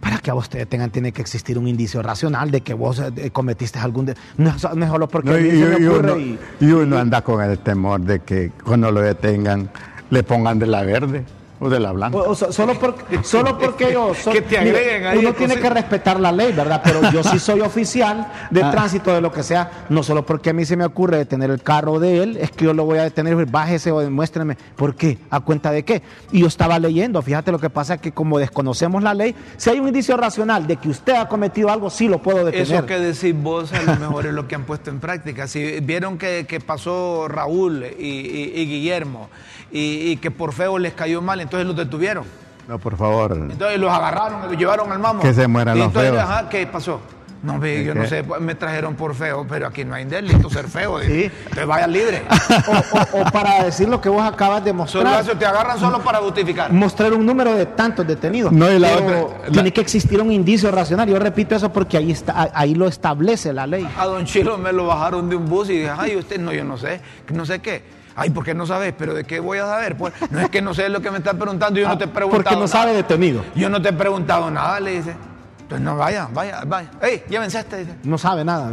[0.00, 3.00] Para que a vos te detengan tiene que existir un indicio racional de que vos
[3.16, 4.06] eh, cometiste algún...
[4.06, 6.12] de- no, es- no es solo porque No, a mí y, se me y ocurre
[6.12, 9.68] uno, y- y uno anda con el temor de que cuando lo detengan
[10.08, 11.24] le pongan de la verde
[11.60, 12.16] o de la blanca.
[12.18, 15.56] O- o so- solo, porque, solo porque yo soy- Que te agreguen ahí uno tiene
[15.56, 16.80] que respetar la ley, ¿verdad?
[16.82, 18.70] Pero yo sí soy oficial de Ah.
[18.70, 19.84] tránsito, de lo que sea.
[19.90, 22.64] No solo porque a mí se me ocurre detener el carro de él, es que
[22.64, 24.56] yo lo voy a detener, bájese o demuéstreme.
[24.76, 25.18] ¿Por qué?
[25.30, 26.02] ¿A cuenta de qué?
[26.32, 29.70] Y yo estaba leyendo, fíjate lo que pasa es que como desconocemos la ley, si
[29.70, 32.62] hay un indicio racional de que usted ha cometido algo, sí lo puedo detener.
[32.78, 35.46] Eso que decís vos a lo mejor es lo que han puesto en práctica.
[35.46, 39.28] Si vieron que, que pasó Raúl y, y- y Guillermo
[39.72, 42.24] y, y que por feo les cayó mal, entonces los detuvieron.
[42.68, 43.32] No, por favor.
[43.32, 45.20] Entonces los agarraron y los llevaron al mamo.
[45.20, 46.22] Que se mueran Y los entonces, feos.
[46.22, 47.00] ajá, ¿qué pasó?
[47.42, 50.04] No, ve, ¿Es yo no sé, pues, me trajeron por feo, pero aquí no hay
[50.04, 51.00] delito ser feo.
[51.00, 51.06] Sí.
[51.06, 51.32] dice.
[51.44, 52.22] Entonces vaya libre.
[52.68, 55.22] o, o- o para decir lo que vos acabas de Solo mostrar.
[55.22, 56.70] eso te agarran solo para justificar.
[56.70, 58.52] mostrar un número de tantos detenidos.
[58.52, 61.08] No, y la Pero otra- la- tiene que existir un indicio racional.
[61.08, 63.88] Yo repito eso porque ahí está, ahí lo establece la ley.
[63.98, 66.62] A don Chilo me lo bajaron de un bus y dije, ay, usted no, yo
[66.62, 67.00] no sé,
[67.32, 67.98] no sé qué.
[68.20, 68.92] Ay, ¿por qué no sabes?
[68.98, 69.96] ¿Pero de qué voy a saber?
[69.96, 72.08] Pues no es que no sé lo que me estás preguntando, yo no te he
[72.08, 72.68] preguntado porque no nada.
[72.68, 73.42] sabe detenido.
[73.54, 75.14] Yo no te he preguntado nada, le dice.
[75.62, 76.90] Entonces no, vaya, vaya, vaya.
[77.00, 77.94] Ey, llévense a este, dice.
[78.04, 78.72] No sabe nada.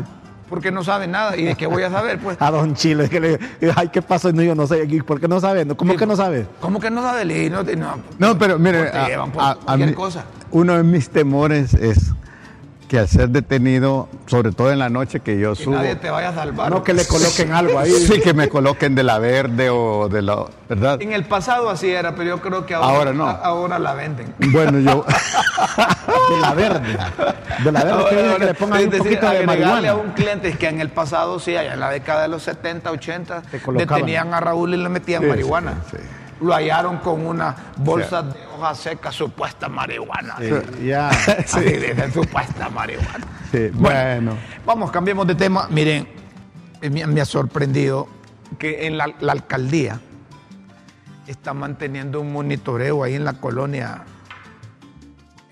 [0.49, 1.37] Porque no sabe nada.
[1.37, 2.19] ¿Y de qué voy a saber?
[2.19, 3.39] Pues, A don Chile, que le
[3.75, 4.33] ay, ¿qué pasó?
[4.33, 4.83] No, yo no sé.
[4.85, 5.65] ¿Y ¿Por qué no sabe?
[5.75, 6.45] ¿Cómo que no sabe?
[6.59, 7.23] ¿Cómo que no sabe?
[7.23, 9.89] Le dije, no, no, No, pero mire, Pues te a- llevan por a- a cualquier
[9.89, 10.25] mí- cosa.
[10.51, 12.11] uno de mis temores es
[12.87, 16.09] que al ser detenido, sobre todo en la noche que yo que subo, nadie te
[16.09, 16.69] vaya a salvar.
[16.71, 17.91] No, que le coloquen algo ahí.
[18.07, 21.01] sí que me coloquen de la verde o de la, ¿verdad?
[21.01, 23.27] En el pasado así era, pero yo creo que ahora, Ahora no.
[23.27, 24.33] a- ahora la venden.
[24.51, 25.05] Bueno, yo,
[26.29, 26.97] De la verde.
[27.63, 29.89] De la verde, que dice que le pongan un decir, poquito de agregarle marihuana.
[29.91, 32.43] a un cliente es que en el pasado, sí, allá en la década de los
[32.43, 33.95] 70, 80, Te colocaban.
[34.01, 35.73] detenían a Raúl y le metían Sí, marihuana.
[35.91, 36.03] sí, sí.
[36.39, 40.35] Lo hallaron con una bolsa de hojas secas, supuesta marihuana.
[40.39, 41.09] Sí, ya.
[41.09, 43.25] Así dicen, supuesta marihuana.
[43.51, 45.67] sí, bueno, Vamos, cambiemos de tema.
[45.69, 46.07] Miren,
[46.81, 48.07] eh, me, me ha sorprendido
[48.59, 49.99] que en la, la alcaldía
[51.27, 54.03] está manteniendo un monitoreo ahí en la colonia,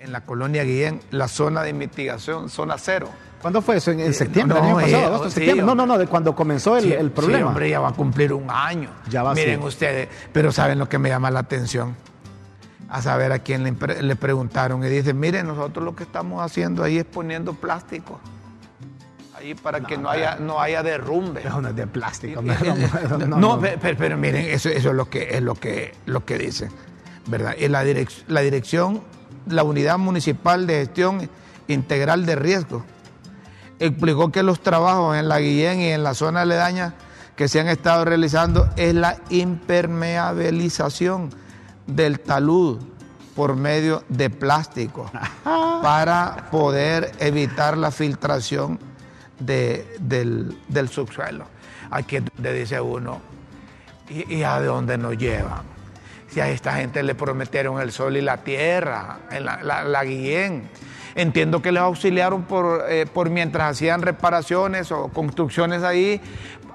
[0.00, 3.10] en la colonia Guillén, la zona de mitigación, zona cero.
[3.46, 3.92] ¿Cuándo fue eso?
[3.92, 4.58] ¿En, en septiembre?
[4.58, 5.02] no, ¿El año pasado?
[5.02, 5.64] eh, agosto, sí, septiembre?
[5.66, 5.86] No, hombre.
[5.86, 7.46] no, no, de cuando comenzó el, Sí, el sí, problema.
[7.48, 8.90] hombre, ya va a cumplir un año.
[9.08, 11.94] Ya va, Miren ustedes, pero ¿saben lo que me llama la atención?
[12.88, 16.42] A saber a quién le, pre- le preguntaron y dice, miren, nosotros lo que estamos
[16.42, 18.20] haciendo ahí es poniendo plástico.
[19.36, 21.42] Ahí para que no haya, no haya derrumbe.
[21.46, 22.42] Eso no es de plástico.
[22.42, 22.46] Y-
[23.28, 26.70] no, Pero, pero miren, eso, eso es lo que es lo que lo que dicen,
[27.26, 27.54] ¿verdad?
[27.58, 29.02] Y la, direc- la dirección,
[29.48, 31.28] la unidad municipal de gestión
[31.68, 32.84] integral de riesgo,
[33.78, 36.94] explicó que los trabajos en la Guillén y en la zona aledaña
[37.36, 41.30] que se han estado realizando es la impermeabilización
[41.86, 42.80] del talud
[43.34, 45.10] por medio de plástico
[45.44, 48.78] para poder evitar la filtración
[49.38, 51.44] de- del, del subsuelo.
[51.90, 53.20] Aquí donde dice uno,
[54.08, 55.62] ¿y, y a dónde nos llevan?
[56.28, 60.04] Si a esta gente le prometieron el sol y la tierra, en la, la- la
[60.04, 60.68] Guillén.
[61.16, 66.20] Entiendo que les auxiliaron por, eh, por mientras hacían reparaciones o construcciones ahí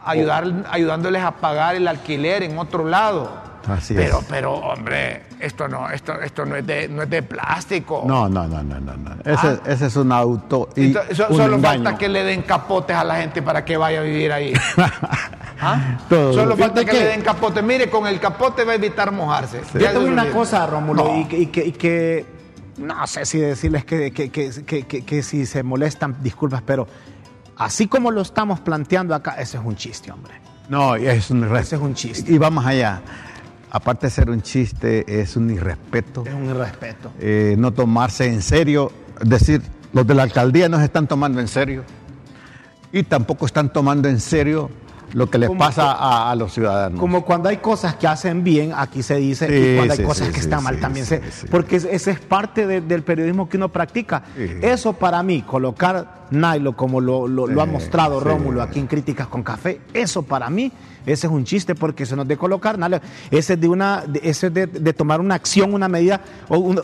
[0.03, 3.49] ayudar, ayudándoles a pagar el alquiler en otro lado.
[3.67, 4.25] Así pero, es.
[4.27, 8.03] pero, hombre, esto no, esto, esto no es de, no es de plástico.
[8.07, 8.97] No, no, no, no, no.
[8.97, 9.11] no.
[9.23, 11.83] Ese, ese es un auto y Entonces, so- un solo engaño.
[11.83, 14.51] falta que le den capotes a la gente para que vaya a vivir ahí.
[15.61, 15.99] ¿Ah?
[16.09, 16.33] Todo.
[16.33, 17.61] Solo falta que, que- le den capote.
[17.61, 19.61] Mire, con el capote va a evitar mojarse.
[19.75, 20.65] Yo Ya tengo se una cosa.
[20.65, 21.19] Rómulo, No.
[21.19, 22.25] y, que, y que- y que
[22.77, 24.51] no sé si decirles que, que- que-
[24.85, 26.87] que- si se molestan, disculpas, pero
[27.57, 30.33] así como lo estamos planteando acá, ese es un chiste, hombre.
[30.69, 31.43] No, es un.
[31.55, 32.31] Ese es un chiste.
[32.31, 33.01] Y vamos allá.
[33.71, 36.23] Aparte de ser un chiste, es un irrespeto.
[36.25, 37.11] Es un irrespeto.
[37.19, 38.91] Eh, no tomarse en serio.
[39.21, 39.61] Decir,
[39.93, 41.83] los de la alcaldía no se están tomando en serio.
[42.93, 44.69] Y tampoco están tomando en serio
[45.13, 46.99] lo que les Como- pasa a, a los ciudadanos.
[46.99, 50.27] Como cuando hay cosas que hacen bien, aquí se dice, Sí, y cuando hay cosas
[50.27, 51.21] sí, que están mal también se...
[51.49, 54.23] Porque es- ese es parte de- del periodismo que uno practica.
[54.61, 58.19] Eso para mí, colocar Nailo como lo, lo- lo ha mostrado.
[58.19, 60.71] Rómulo aquí en Críticas con Café, eso para mí,
[61.05, 62.99] ese es un chiste porque eso no es de colocar Nailo,
[63.31, 66.79] ese es de, una, ese es de, de tomar una acción, una medida, o un,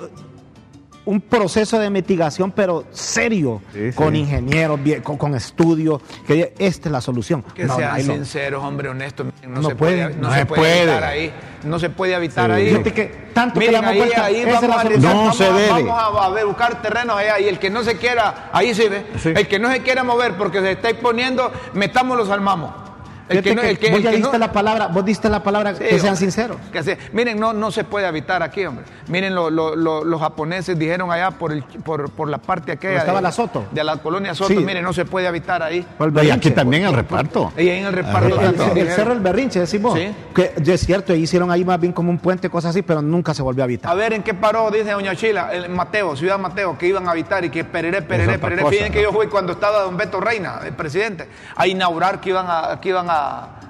[1.08, 3.96] un proceso de mitigación, pero serio, Sí, sí.
[3.96, 7.44] con ingenieros, con, con estudios, que esta es la solución.
[7.56, 8.14] Que No, sean Nailo.
[8.14, 9.26] sinceros, hombre, honestos.
[9.26, 10.82] Miren, No, No se puede, puede, no no se se puede, puede.
[10.84, 11.34] evitar ahí.
[11.64, 12.56] No se puede evitar Sí.
[12.58, 12.70] ahí.
[12.70, 15.54] Fíjate que tanto que Miren, ahí, vuelta, ahí es vamos a No vamos se a-
[15.54, 15.70] debe.
[15.84, 18.88] Vamos a, a ver, buscar terrenos allá y el que no se quiera, ahí sí
[18.90, 19.06] ve.
[19.18, 19.30] Sí.
[19.36, 22.87] El que no se quiera mover porque se está exponiendo, metámoslos al mamo.
[23.30, 24.88] El Fíjate que no, que el que, vos el ya que diste no- la palabra,
[24.88, 26.16] vos diste la palabra Sí, que sean hombre.
[26.18, 26.58] sinceros.
[26.72, 28.86] Que miren, no, no se puede habitar aquí, hombre.
[29.08, 33.00] Miren, lo- lo- lo- los japoneses dijeron allá por, el, por, por la parte aquella.
[33.00, 33.66] estaba de, la Soto.
[33.72, 34.50] De la colonia Soto.
[34.54, 34.58] Sí.
[34.58, 35.86] miren, no se puede habitar ahí.
[36.24, 37.52] y aquí también el reparto.
[37.58, 38.92] Y ahí en el reparto El, el- el.
[38.94, 39.98] Cerro del Berrinche, decís vos.
[39.98, 40.10] Sí.
[40.34, 43.42] Que es cierto, hicieron ahí más bien como un puente, cosas así, pero nunca se
[43.42, 43.92] volvió a habitar.
[43.92, 47.12] A ver en qué paró, dice Doña Chila, el Mateo, Ciudad Mateo, que iban a
[47.12, 48.66] habitar y que pereré, pereré, pereré.
[48.70, 52.46] Fíjense que yo fui cuando estaba don Beto Reina, el presidente, a inaugurar que iban
[52.48, 53.17] a, que iban a,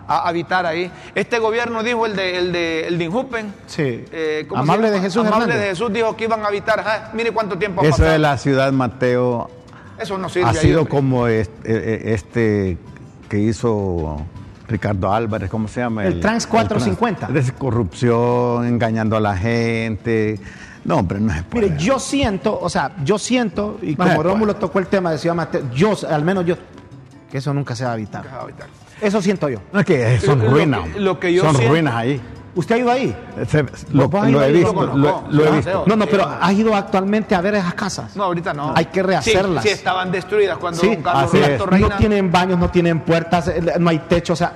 [0.10, 0.89] a habitar ahí.
[1.15, 4.05] Este gobierno dijo, el de, el de, el de Injupen, Sí.
[4.12, 5.62] eh, ¿cómo se Amable de Jesús Amable Hernández.
[5.63, 6.79] de Jesús dijo que iban a habitar.
[6.79, 8.12] Ajá, mire cuánto tiempo ha Eso pasado.
[8.12, 9.49] de la ciudad Mateo
[9.99, 10.91] Eso no sirve ha ahí, sido hombre.
[10.95, 12.77] como este, eh, este
[13.27, 14.21] que hizo
[14.69, 16.05] Ricardo Álvarez, ¿cómo se llama?
[16.05, 17.27] El Trans 450.
[17.27, 20.39] de corrupción, engañando a la gente.
[20.86, 21.69] No, hombre, no se puede.
[21.69, 24.23] Mire, yo siento, o sea, yo siento, y No como se.
[24.23, 26.55] Rómulo tocó el tema de Ciudad Mateo, yo, al menos yo,
[27.29, 28.23] que eso nunca se va a evitar.
[28.23, 28.67] Iban a habitar.
[29.01, 29.60] Eso siento yo.
[29.71, 30.81] No es que son Lo- lo ruinas.
[30.97, 32.21] lo que yo son siento- ruinas ahí.
[32.55, 33.15] ¿Usted ha ido ahí?
[33.47, 35.69] Se- lo, ¿Vos has lo ido he visto, Lo lo, conozco, lo he Ciudad visto.
[35.71, 35.83] Mateo.
[35.86, 36.27] No, no, pero.
[36.41, 38.15] ¿has ido actualmente a ver esas casas?
[38.15, 38.73] No, ahorita no.
[38.75, 39.62] Hay que rehacerlas.
[39.62, 41.69] Sí, sí estaban destruidas cuando Sí, don Carlos así Roberto es.
[41.69, 41.88] Reina...
[41.89, 44.51] No tienen baños, no tienen puertas, eh, no hay techo, o sea,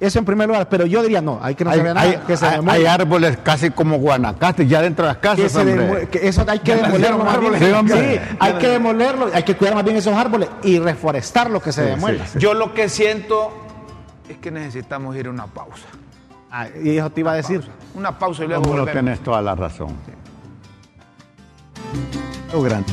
[0.00, 2.16] eso en primer lugar, pero yo diría no, hay que no hay, se nada, hay-
[2.26, 2.72] que se hay- demuela.
[2.72, 5.76] hay árboles casi como Guanacaste, ya dentro de las casas, que se hombre.
[5.76, 7.54] demue- que eso hay que demolerlo más bien.
[7.54, 7.92] sí.
[7.92, 11.72] Sí, hay que demolerlo, hay que cuidar más bien esos árboles y reforestar lo que
[11.72, 12.24] se Sí, demuela.
[12.26, 12.38] sí, sí.
[12.38, 13.52] Yo lo que siento
[14.28, 15.86] es que necesitamos ir a una pausa.
[16.50, 17.62] Ah, y eso te iba a decir.
[17.94, 18.92] Una pausa y luego volvemos.
[18.92, 19.88] tenés toda la razón.
[22.52, 22.92] Lo grande.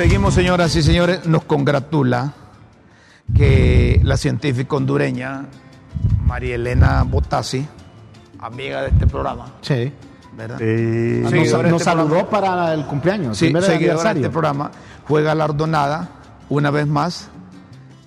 [0.00, 1.26] Seguimos, señoras y señores.
[1.26, 2.32] Nos congratula
[3.36, 5.44] que la científica hondureña
[6.24, 7.68] María Elena Botassi,
[8.38, 9.92] amiga de este programa, Sí.
[10.34, 10.56] ¿verdad?
[10.56, 11.20] Sí.
[11.22, 14.70] Nos, este saludó para el cumpleaños, Sí, seguidora de este programa,
[15.06, 16.08] fue galardonada
[16.48, 17.28] una vez más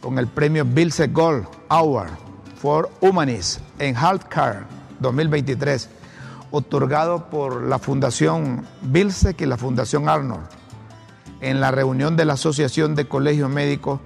[0.01, 2.09] con el premio Bilse Gold Award
[2.55, 4.63] for Humanism en Healthcare
[4.99, 5.91] 2023,
[6.49, 10.62] otorgado por la Fundación Bilsec y la Fundación Arnold
[11.43, 13.99] en la reunión de la Asociación de Colegios Médicos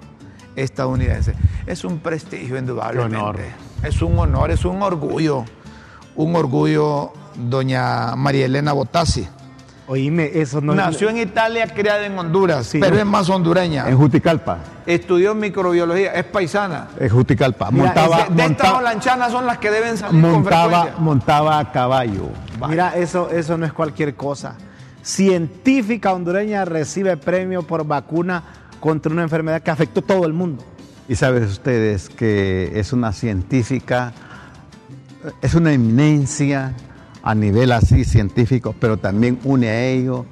[0.55, 1.35] Estadounidenses.
[1.65, 3.15] Es un prestigio, indudablemente.
[3.15, 3.37] Qué honor.
[3.83, 5.45] Es un honor, es un orgullo,
[6.15, 9.27] un orgullo, doña María Elena Botassi.
[9.89, 12.79] Oíme, eso no Nació en Italia, criada en Honduras, Sí.
[12.79, 13.87] pero es más hondureña.
[13.87, 14.57] En Juticalpa.
[14.85, 16.87] Estudió microbiología, es paisana.
[16.99, 17.71] En Juticalpa.
[17.71, 20.99] Mira, montaba, de de estas holanchanas son las que deben salir con montaba, frecuencia.
[20.99, 22.29] montaba a caballo.
[22.67, 24.55] Mira, eso, eso no es cualquier cosa.
[25.07, 28.43] Científica hondureña recibe premio por vacuna
[28.81, 30.63] contra una enfermedad que afectó todo el mundo.
[31.07, 34.13] Y saben ustedes que es una científica,
[35.41, 36.73] es una eminencia
[37.23, 40.25] a nivel así científico, pero también une a ello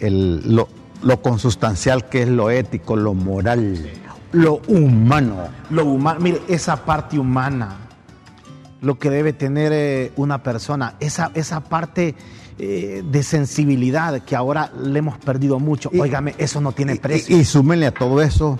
[0.00, 0.68] el, lo,
[1.02, 3.88] lo consustancial que es lo ético, lo moral,
[4.32, 5.48] lo humano.
[5.70, 7.76] Lo humano, mire, esa parte humana,
[8.80, 12.14] lo que debe tener eh, una persona, esa, esa parte
[12.58, 15.90] eh, de sensibilidad que ahora le hemos perdido mucho.
[15.92, 17.36] Y- Óigame, eso no tiene Y- precio.
[17.36, 18.58] Y, y súmenle a todo eso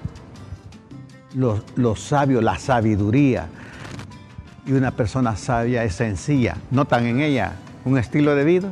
[1.35, 3.47] lo, lo sabio, la sabiduría.
[4.67, 6.57] Y una persona sabia es sencilla.
[6.71, 7.53] Notan en ella
[7.85, 8.69] un estilo de vida.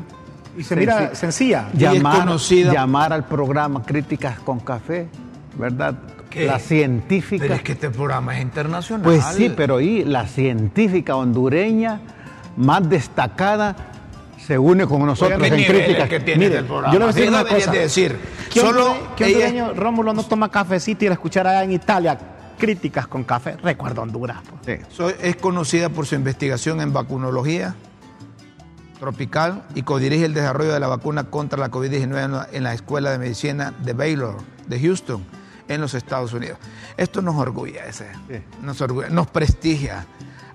[0.58, 1.68] Y se mira sencilla.
[1.74, 5.06] Y es Llamar, conocida- llamar al programa Críticas con Café,
[5.58, 5.94] ¿verdad?
[6.36, 6.46] ¿Qué?
[6.46, 7.42] La científica.
[7.42, 9.02] Pero es que este programa es internacional.
[9.04, 12.00] Pues sí, pero y la científica hondureña
[12.56, 13.74] más destacada
[14.38, 16.08] se une con nosotros Oiga, en críticas.
[16.08, 16.92] que tiene Mire, el programa.
[16.92, 17.70] yo le voy a decir una cosa.
[17.72, 18.16] de decir.
[18.52, 22.18] ¿Qué Solo hondureño- qué Rómulo no toma cafecito y ir a escuchar allá en Italia
[22.58, 23.56] críticas con café?
[23.62, 24.38] Recuerdo Honduras.
[24.62, 24.78] pues.
[24.78, 24.84] Sí.
[24.94, 27.74] Soy- es conocida por su investigación en vacunología
[29.00, 32.72] tropical y codirige el desarrollo de la vacuna contra la COVID-19 en la- en la
[32.72, 34.36] Escuela de Medicina de Baylor,
[34.68, 35.22] de Houston,
[35.68, 36.58] en los Estados Unidos.
[36.96, 38.36] Esto nos orgullece, Sí.
[38.62, 40.06] nos, orgulle- nos prestigia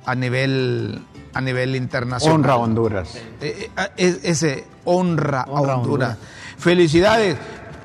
[0.05, 1.01] a nivel,
[1.33, 2.35] a nivel internacional.
[2.37, 3.15] Honra a Honduras.
[3.41, 6.09] Eh, eh, es- ese honra, Honra a Honduras.
[6.09, 6.17] Honduras.
[6.57, 7.37] Felicidades.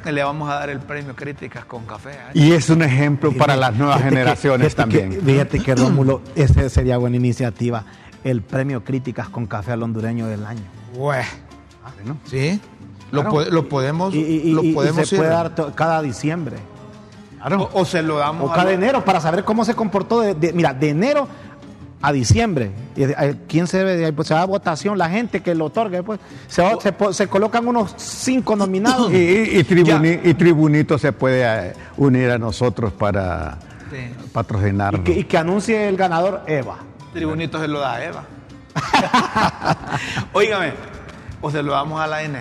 [0.05, 2.13] que Le vamos a dar el premio Críticas con Café.
[2.13, 2.19] ¿eh?
[2.35, 5.25] Y es un ejemplo para las nuevas Fíjate que- generaciones fíjate que- también.
[5.27, 7.85] fíjate que Rómulo, esa sería buena iniciativa.
[8.23, 10.63] El premio Críticas con Café al hondureño del año.
[10.97, 11.25] Bue-
[11.97, 12.61] Bueno, ¿Sí?
[13.11, 13.31] Lo, Claro.
[13.31, 16.57] po- lo podemos, Y, y- y- lo y podemos se puede dar cada diciembre.
[17.49, 17.71] Claro.
[17.73, 20.21] o, o se lo damos O a cada enero para saber cómo se comportó.
[20.21, 21.29] De, de- mira, de enero
[22.03, 22.71] a diciembre.
[22.97, 24.13] Eh, ¿Quién se debe?
[24.13, 26.03] Pues se da votación, la gente que lo otorgue.
[26.03, 29.11] Pues, se, colocan unos cinco nominados.
[29.13, 33.59] Y, y- y Tribuni- y Tribunito se puede eh, unir a nosotros para
[33.91, 33.99] Sí.
[34.33, 34.99] patrocinarlo.
[35.01, 36.79] y, que, y que anuncie el ganador Eva.
[37.13, 38.25] Tribunito se lo da a Eva.
[40.33, 40.73] Óigame,
[41.41, 42.39] o se lo damos a la N.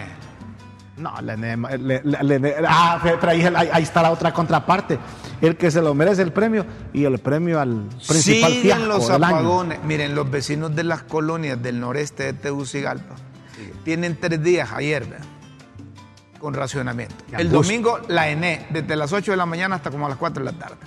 [0.98, 4.98] No, le- le- le- ah, pero ahí, ahí- ahí está la otra contraparte.
[5.42, 9.66] El que se lo merece el premio y el premio al principal Siguen los año.
[9.84, 13.16] Miren, los vecinos de las colonias del noreste de Tegucigalpa
[13.84, 15.26] tienen tres días ayer ¿verdad?
[16.40, 17.16] con racionamiento.
[17.30, 17.52] El angustia.
[17.58, 20.52] domingo la ENE, desde las 8 de la mañana hasta como a las 4 de
[20.52, 20.78] la tarde.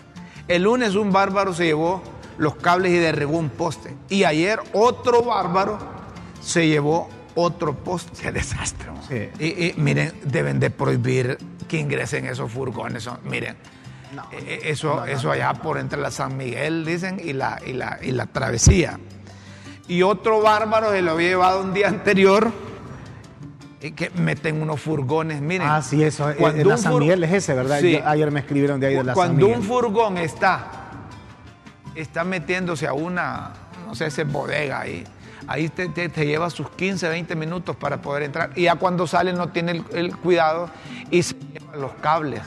[0.46, 2.02] El lunes un bárbaro se llevó
[2.38, 3.94] los cables y derribó un poste.
[4.08, 5.78] Y ayer otro bárbaro
[6.40, 8.20] se llevó otro poste.
[8.22, 8.88] Qué desastre.
[8.90, 9.02] ¿no?
[9.06, 9.28] Sí.
[9.38, 13.02] Y, y miren, deben de prohibir que ingresen esos furgones.
[13.04, 13.56] son- miren,
[14.32, 18.10] eh, eso, eso allá por entre la San Miguel, dicen, y la, y la, y
[18.12, 18.98] la travesía.
[19.86, 22.52] Y otro bárbaro se lo había llevado un día anterior
[23.80, 25.68] y que meten unos furgones, miren.
[25.68, 26.28] Ah, sí, eso.
[26.30, 27.80] eh, cuando en la San Miguel es ese, ¿verdad?
[27.80, 27.92] Sí.
[27.92, 29.60] Yo- ayer me escribieron de ahí de la San Cuando Miguel.
[29.60, 30.66] un furgón está,
[31.94, 33.52] está metiéndose a una,
[33.86, 35.04] no sé, esa bodega ahí,
[35.48, 38.50] ahí te, te- te lleva sus 15, 20 minutos para poder entrar.
[38.54, 40.70] Y ya cuando sale no tiene el, el cuidado
[41.10, 42.42] y se lleva los cables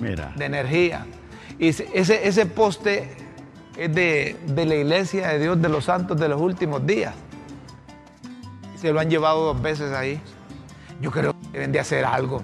[0.00, 0.32] Mira.
[0.36, 1.06] de energía.
[1.58, 1.88] Y ese,
[2.28, 3.14] ese, poste
[3.76, 7.14] es de, de la iglesia de Dios de los santos de los últimos días.
[8.80, 10.20] Se lo han llevado dos veces ahí.
[11.00, 12.42] Yo creo que deben de hacer algo.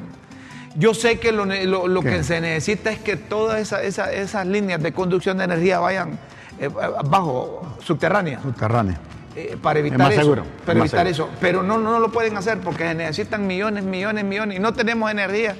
[0.77, 4.47] Yo sé que lo, lo- lo que se necesita es que todas esa- esa- esas
[4.47, 6.19] líneas de conducción de energía vayan
[6.59, 8.43] eh, bajo, subterráneas.
[8.43, 8.97] Subterráneo.
[9.35, 10.21] Eh, para evitar más eso.
[10.21, 11.31] seguro, Para es más evitar eso.
[11.41, 15.11] Pero no, no lo pueden hacer porque se necesitan millones, millones, millones y no tenemos
[15.11, 15.57] energía.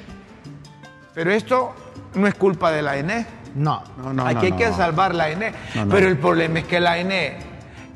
[1.15, 1.75] Pero esto
[2.15, 3.27] no es culpa de la ENE.
[3.55, 3.83] No.
[3.99, 4.77] No, no, Aquí no, hay que no.
[4.77, 5.53] salvar la ENE.
[5.75, 5.95] No, no.
[5.95, 7.37] Pero el problema es que la ENE,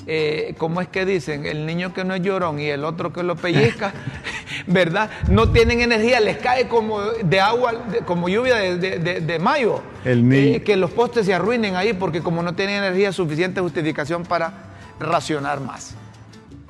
[0.07, 1.45] eh, ¿cómo es que dicen?
[1.47, 3.93] El niño que no es llorón y el otro que lo pellizca,
[4.67, 5.11] ¿verdad?
[5.29, 9.39] No tienen energía, les cae como de agua, de- como lluvia de, de- de- de
[9.39, 9.83] mayo.
[10.05, 13.61] El ni- Eh, que los postes se arruinen ahí porque como no tienen energía suficiente
[13.61, 14.53] justificación para
[15.01, 15.95] racionar más.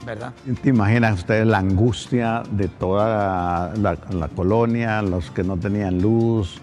[0.04, 0.32] ¿Verdad?
[0.62, 6.60] ¿Te imaginan ustedes la angustia de toda la, la colonia, los que no tenían luz,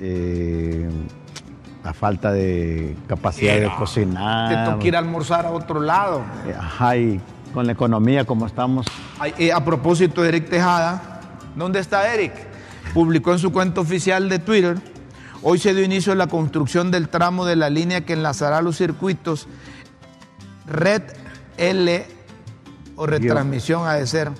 [0.00, 0.88] eh,
[1.84, 4.72] la falta de capacidad de Te cocinar?
[4.72, 6.22] toca ir a almorzar a otro lado.
[6.58, 7.20] Ajá, y
[7.52, 8.86] con la economía como estamos,
[9.18, 11.20] Ay, eh, a propósito de Eric Tejada,
[11.54, 12.32] ¿dónde está Eric?
[12.94, 14.78] Publicó en su cuenta oficial de Twitter,
[15.42, 18.78] hoy se dio inicio a la construcción del tramo de la línea que enlazará los
[18.78, 19.46] circuitos
[20.66, 21.02] Red
[21.56, 22.06] L
[22.96, 24.30] o retransmisión ha de ser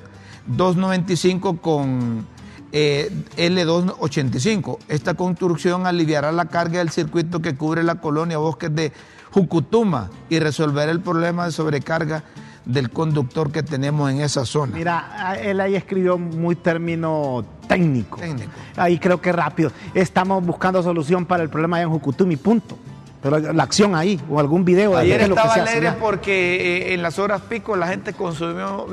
[0.46, 2.26] 295 con
[2.72, 4.78] eh, L285.
[4.88, 8.92] Esta construcción aliviará la carga del circuito que cubre la colonia Bosques de
[9.30, 12.24] Jucutuma y resolverá el problema de sobrecarga
[12.64, 14.76] del conductor que tenemos en esa zona.
[14.76, 18.18] Mira, él ahí escribió muy término técnico.
[18.18, 18.50] Técnico.
[18.76, 19.72] Ahí creo que rápido.
[19.94, 22.78] Estamos buscando solución para el problema allá en Jucutumi, punto.
[23.22, 25.88] Pero la acción ahí, o algún video de Ayer qué es lo que estaba alegre
[26.00, 28.86] porque eh, en las horas pico la gente consumió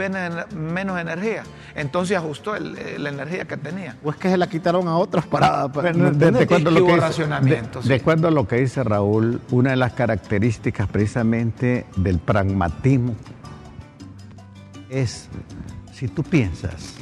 [0.56, 1.44] menos energía.
[1.76, 3.98] Entonces ajustó el- eh, la energía que tenía.
[4.04, 5.68] O es que se la quitaron a otros para...
[5.70, 6.32] para ¿me de,
[6.66, 7.56] de lo que dice- de-
[7.90, 13.16] de acuerdo a lo que dice Raúl, una de las características precisamente del pragmatismo
[14.90, 15.28] es
[15.94, 16.94] si tú piensas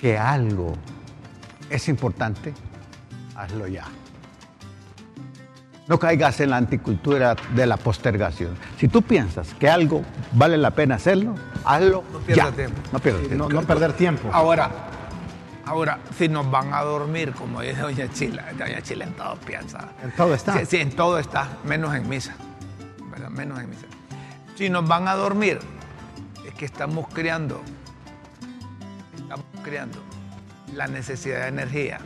[0.00, 0.74] que algo
[1.70, 2.52] es importante,
[3.34, 3.84] hazlo ya.
[5.88, 8.56] No caigas en la anticultura de la postergación.
[8.76, 12.80] Si tú piensas que algo vale la pena hacerlo, hazlo No pierdas tiempo.
[12.92, 13.48] No pierdas tiempo.
[13.48, 14.28] No, no perder tiempo.
[14.32, 14.68] Ahora,
[15.64, 19.90] ahora, si nos van a dormir, como dice Doña Chila, Doña Chila en todo piensa.
[20.02, 20.58] En todo está.
[20.58, 22.34] Sí, sí, en todo está, menos en misa.
[23.12, 23.30] ¿verdad?
[23.30, 23.86] Menos en misa.
[24.56, 25.60] Si nos van a dormir,
[26.44, 27.60] es que estamos creando,
[29.14, 29.98] estamos creando
[30.74, 32.00] la necesidad de energía.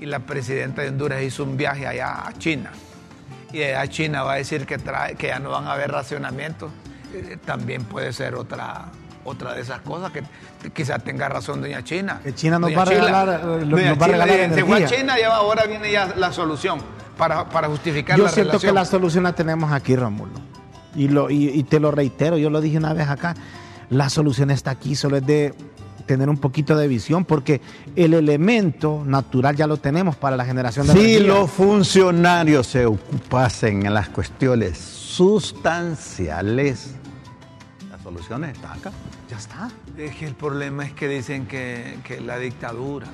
[0.00, 2.70] Y la presidenta de Honduras hizo un viaje allá a China.
[3.54, 6.70] Y de China va a decir que, trae, que ya no van a haber racionamientos.
[7.14, 8.86] Eh, también puede ser otra,
[9.24, 10.22] otra de esas cosas que
[10.72, 12.20] quizá tenga razón doña China.
[12.24, 14.54] Que China nos Doña va a regalar, eh, lo- Doña nos va a regalar dice,
[14.54, 14.98] Se fue a energía".
[14.98, 16.80] China y ahora viene ya la solución
[17.16, 20.32] para, para justificar Yo la siento que la solución la tenemos aquí, Rómulo.
[20.96, 23.34] Y, lo, y, y te lo reitero, yo lo dije una vez acá,
[23.90, 25.54] la solución está aquí, solo es de
[26.06, 27.60] tener un poquito de visión, porque
[27.96, 31.26] el elemento natural ya lo tenemos para la generación de Si energía.
[31.34, 36.94] los funcionarios se ocupasen en las cuestiones sustanciales,
[37.90, 38.92] la solución está acá.
[39.30, 39.70] Ya está.
[39.96, 43.06] Es que el problema es que dicen que, que la dictadura,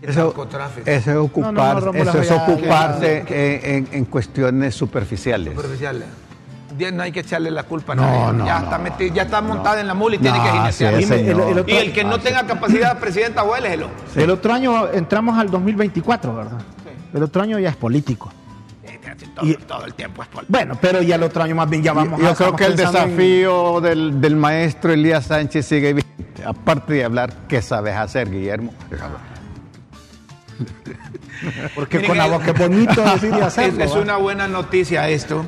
[0.00, 3.88] el Eso, narcotráfico, eso es ocupar- No, no, no, Rómulo, eso es ocuparse en, en-
[3.92, 5.54] en cuestiones superficiales.
[5.54, 6.08] superficiales.
[6.92, 8.38] No hay que echarle la culpa a No, nadie.
[8.38, 10.48] no, ya, no, está meti- ya está montada en la mula y tiene que
[10.86, 13.88] el- el otro- Y el que no tenga capacidad, presidenta, huéleselo.
[14.16, 16.58] El otro año entramos al 2024, ¿verdad?
[17.12, 18.32] El otro año ya es político.
[19.34, 20.44] Todo, Y- todo el tiempo es por...
[20.48, 22.72] Bueno, pero ya el otro año más bien ya vamos Yo a- creo que el
[22.72, 26.42] en- desafío del, del maestro Elías Sánchez sigue vigente.
[26.44, 28.72] Aparte de hablar, ¿qué sabes hacer, Guillermo?
[31.74, 33.84] Porque Miren, con la voz que bonito decir y Es, hacerlo.
[33.84, 35.44] es una buena noticia esto.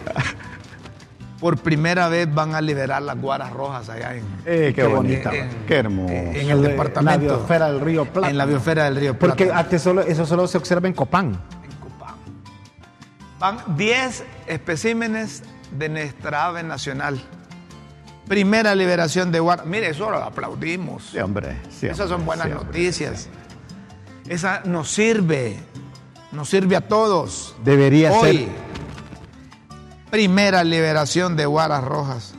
[1.44, 5.30] Por primera vez van a liberar las guaras rojas allá en, Eh, qué, bonita,
[5.68, 6.10] qué hermoso.
[6.10, 7.20] en En el la departamento.
[7.36, 8.30] biosfera del río Plata.
[8.30, 9.36] en la biosfera del río Plata.
[9.36, 11.38] Porque antes solo, eso solo se observa en Copán.
[11.62, 12.14] en Copán.
[13.38, 15.42] Van 10 especímenes
[15.76, 17.20] de nuestra ave nacional.
[18.26, 19.66] Primera liberación de guaras.
[19.66, 21.10] Mire, eso lo aplaudimos.
[21.12, 21.58] Sí, hombre.
[21.68, 22.66] sí, Esas son buenas sí, hombre.
[22.68, 23.28] noticias.
[24.30, 25.58] Esa nos sirve.
[26.32, 27.54] Nos sirve a todos.
[27.62, 28.48] Debería Hoy, ser.
[30.14, 32.34] Primera liberación de guaras rojas.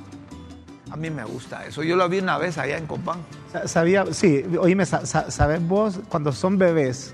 [0.91, 1.83] A mí me gusta eso.
[1.83, 3.17] Yo lo vi una vez allá en Copán.
[3.51, 7.13] Sa- Sabía, sí, oíme, sa- sa- ¿sabes vos cuando son bebés?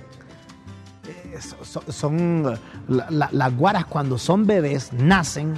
[1.07, 2.43] eh, so- so- son
[2.87, 5.55] la- la- las guaras cuando son bebés nacen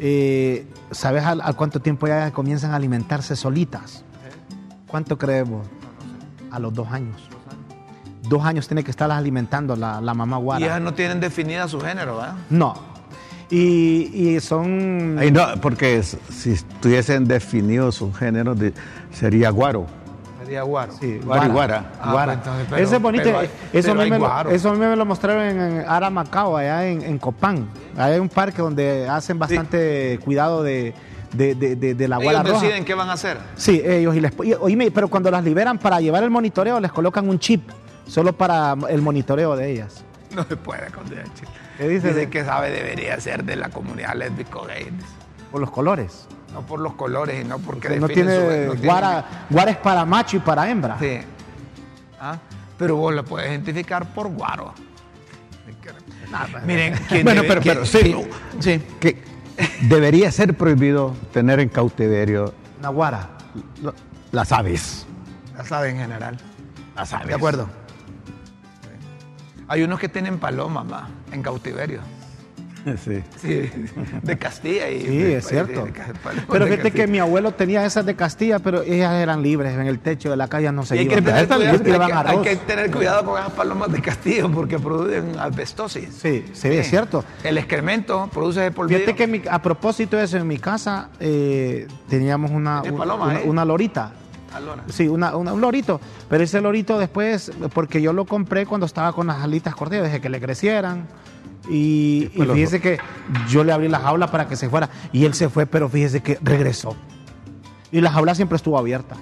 [0.00, 4.02] eh, ¿sabes al, al cuánto tiempo ya comienzan a alimentarse solitas?
[4.88, 5.64] ¿Cuánto crees vos?
[6.50, 7.28] A los dos años.
[8.28, 10.64] Dos años tiene que estarlas alimentando la, la mamá Y guara.
[10.66, 12.34] ellas no tienen definida su género, ¿verdad?
[12.50, 12.74] No.
[13.50, 15.16] Y, y son...
[15.18, 18.72] Ay, no, porque si estuviesen definidos sus géneros, de-
[19.12, 19.86] sería guaro.
[20.42, 20.92] Sería guaro.
[21.00, 21.92] Sí, Guaro y guara.
[22.02, 22.32] Ah, Guara.
[22.34, 23.24] pues entonces, pero- Eso es bonito.
[23.24, 26.86] pero hay- eso, pero me lo, eso a mí me lo mostraron en, Aramacao, allá
[26.86, 27.66] en, en Copán.
[27.96, 30.92] Hay un parque donde hacen bastante cuidado de,
[31.32, 32.62] de, de- de- de la guara Ellos roja.
[32.64, 33.38] deciden qué van a hacer.
[33.56, 34.14] Sí, ellos.
[34.16, 37.38] Y les, y, oíme, pero cuando las liberan para llevar el monitoreo, les colocan un
[37.38, 37.62] chip
[38.06, 40.04] solo para el monitoreo de ellas.
[40.34, 41.44] No se puede con derecho.
[41.78, 42.08] ¿Qué dice?
[42.08, 44.90] Dice que sabe debería ser de la comunidad lésbico-gay.
[45.50, 46.26] Por los colores.
[46.52, 49.46] No por los colores y no porque Que no definen tiene, su- no tiene- guara,
[49.50, 50.96] guara es para macho y para hembra.
[51.00, 51.18] Sí.
[52.20, 52.38] Ah,
[52.78, 54.72] Pero vos lo puedes identificar por guaro.
[56.66, 58.16] Miren, ¿quién Bueno, debe- pero, quién- pero sí,
[58.60, 58.82] sí.
[59.00, 59.22] que
[59.82, 62.52] debería ser prohibido tener en cautiverio
[63.82, 63.94] lo-
[64.32, 65.06] las aves.
[65.56, 66.36] La sabe en general.
[66.96, 67.28] Las aves.
[67.28, 67.68] ¿De acuerdo?
[69.74, 72.00] Hay unos que tienen palomas más en cautiverio.
[73.02, 73.22] Sí.
[73.40, 73.70] Sí,
[74.22, 75.86] de Castilla y Sí, de- es cierto.
[75.86, 79.42] de- de- palomas Pero fíjate que mi abuelo tenía esas de Castilla, pero ellas eran
[79.42, 81.24] libres en el techo de la calle, no se Y hay que, iban.
[81.24, 82.42] tener cuidado, hay que- hay arroz.
[82.46, 86.10] que tener cuidado con esas palomas de Castillo porque producen asbestosis.
[86.14, 87.24] Sí, sí, es cierto.
[87.42, 88.98] El excremento produce polvillo.
[88.98, 92.98] Fíjate que mi- a propósito de eso, en mi casa eh, teníamos una, ¿Tienes un-
[92.98, 93.44] palomas, una, eh?
[93.48, 94.12] una lorita.
[94.88, 96.00] Sí, una- una- un lorito.
[96.28, 100.20] Pero ese lorito después, porque yo lo compré cuando estaba con las alitas cortadas, dejé
[100.20, 101.06] que le crecieran.
[101.68, 102.98] Y, y fíjese que
[103.48, 106.22] yo le abrí la jaula para que se fuera y él se fue, pero fíjese
[106.22, 106.94] que regresó.
[107.94, 109.14] Y la jaula siempre estuvo abierta.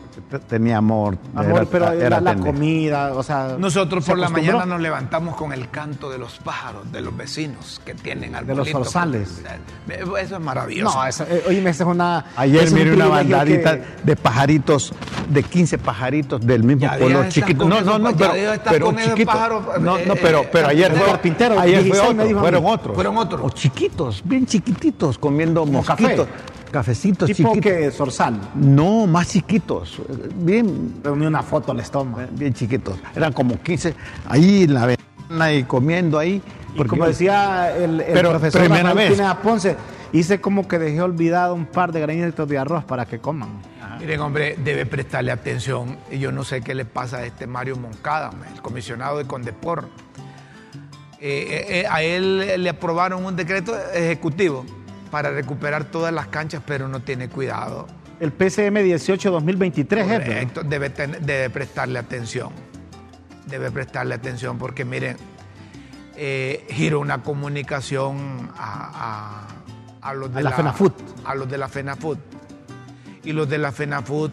[0.48, 1.18] Tenía amor.
[1.34, 3.56] Amor, era- pero era era la comida, o sea.
[3.58, 7.14] Nosotros se por la mañana nos levantamos con el canto de los pájaros, de los
[7.14, 8.70] vecinos que tienen los arbolitos.
[8.72, 9.42] zorzales.
[9.88, 10.96] Eso es maravilloso.
[10.96, 12.24] No, eso, eh, oíme, esa es una.
[12.34, 14.92] Ayer es un miré una privilegio bandadita que- de pajaritos,
[15.28, 17.68] de 15 pajaritos del mismo Ya color de chiquito.
[17.68, 21.06] No, no, no, pero, de estar pero No, eh, no, pero, eh, pero ayer fue,
[21.06, 22.94] carpintero, ayer fue 16 me otro, fueron otros.
[22.94, 23.40] Fueron otros.
[23.44, 26.02] O chiquitos, bien chiquititos, comiendo café.
[26.02, 26.28] mosquitos.
[26.72, 27.72] Cafecitos tipo chiquitos.
[27.72, 28.40] que zorzal.
[28.54, 30.00] No, más chiquitos.
[30.36, 32.26] Bien, Pero ni una foto les toma.
[32.32, 32.98] bien chiquitos.
[33.14, 33.94] Eran como 15
[34.28, 36.42] ahí en la ventana y comiendo ahí.
[36.74, 39.20] Y porque como yo- decía el, el Pero profesor primera vez.
[39.42, 39.76] Ponce,
[40.12, 43.60] hice como que dejé olvidado un par de granitos de arroz para que coman.
[44.00, 45.98] Miren, hombre, debe prestarle atención.
[46.10, 49.88] Y Yo no sé qué le pasa a este Mario Moncada, el comisionado de Condepor.
[51.20, 54.64] Eh, eh, eh, a él le aprobaron un decreto ejecutivo
[55.12, 57.86] para recuperar todas las canchas, pero no tiene cuidado.
[58.18, 60.26] El PCM 18-2023 es, ¿verdad?
[60.26, 62.48] Correcto, debe, ten- debe prestarle atención.
[63.46, 65.18] Debe prestarle atención porque, miren,
[66.16, 69.46] eh, giró una comunicación a,
[70.00, 70.94] a- a los de A la FENAFUT.
[71.26, 72.18] A los de la FENAFUT.
[73.24, 74.32] Y los de la FENAFUT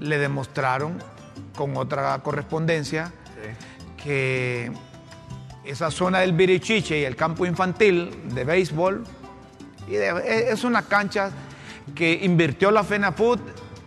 [0.00, 0.94] le demostraron
[1.54, 3.12] con otra correspondencia
[4.02, 4.72] que
[5.64, 9.04] esa zona del Birichiche y el campo infantil de béisbol
[9.88, 11.30] es una cancha
[11.94, 13.40] que invirtió la FENAFUT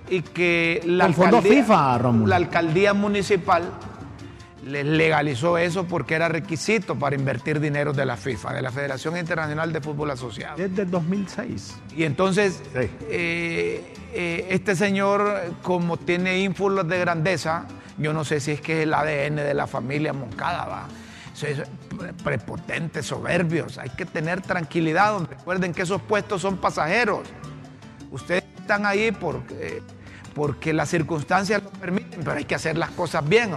[0.10, 2.28] y que la FIFA, Rómulo.
[2.28, 3.64] la alcaldía municipal
[4.66, 9.18] les legalizó eso porque era requisito para invertir dinero de la FIFA, de la Federación
[9.18, 10.58] Internacional de Fútbol Asociado.
[10.58, 11.76] Desde el 2006.
[11.96, 12.90] Y entonces, Sí.
[13.10, 17.66] eh, eh, este señor, como tiene ínfulos de grandeza,
[17.98, 20.88] yo no sé si es que es el ADN de la familia Moncada, va.
[22.24, 23.78] Prepotentes, soberbios.
[23.78, 25.20] Hay que tener tranquilidad.
[25.30, 27.28] Recuerden que esos puestos son pasajeros.
[28.10, 29.84] Ustedes están ahí porque,
[30.34, 33.56] porque las circunstancias lo permiten, pero hay que hacer las cosas bien.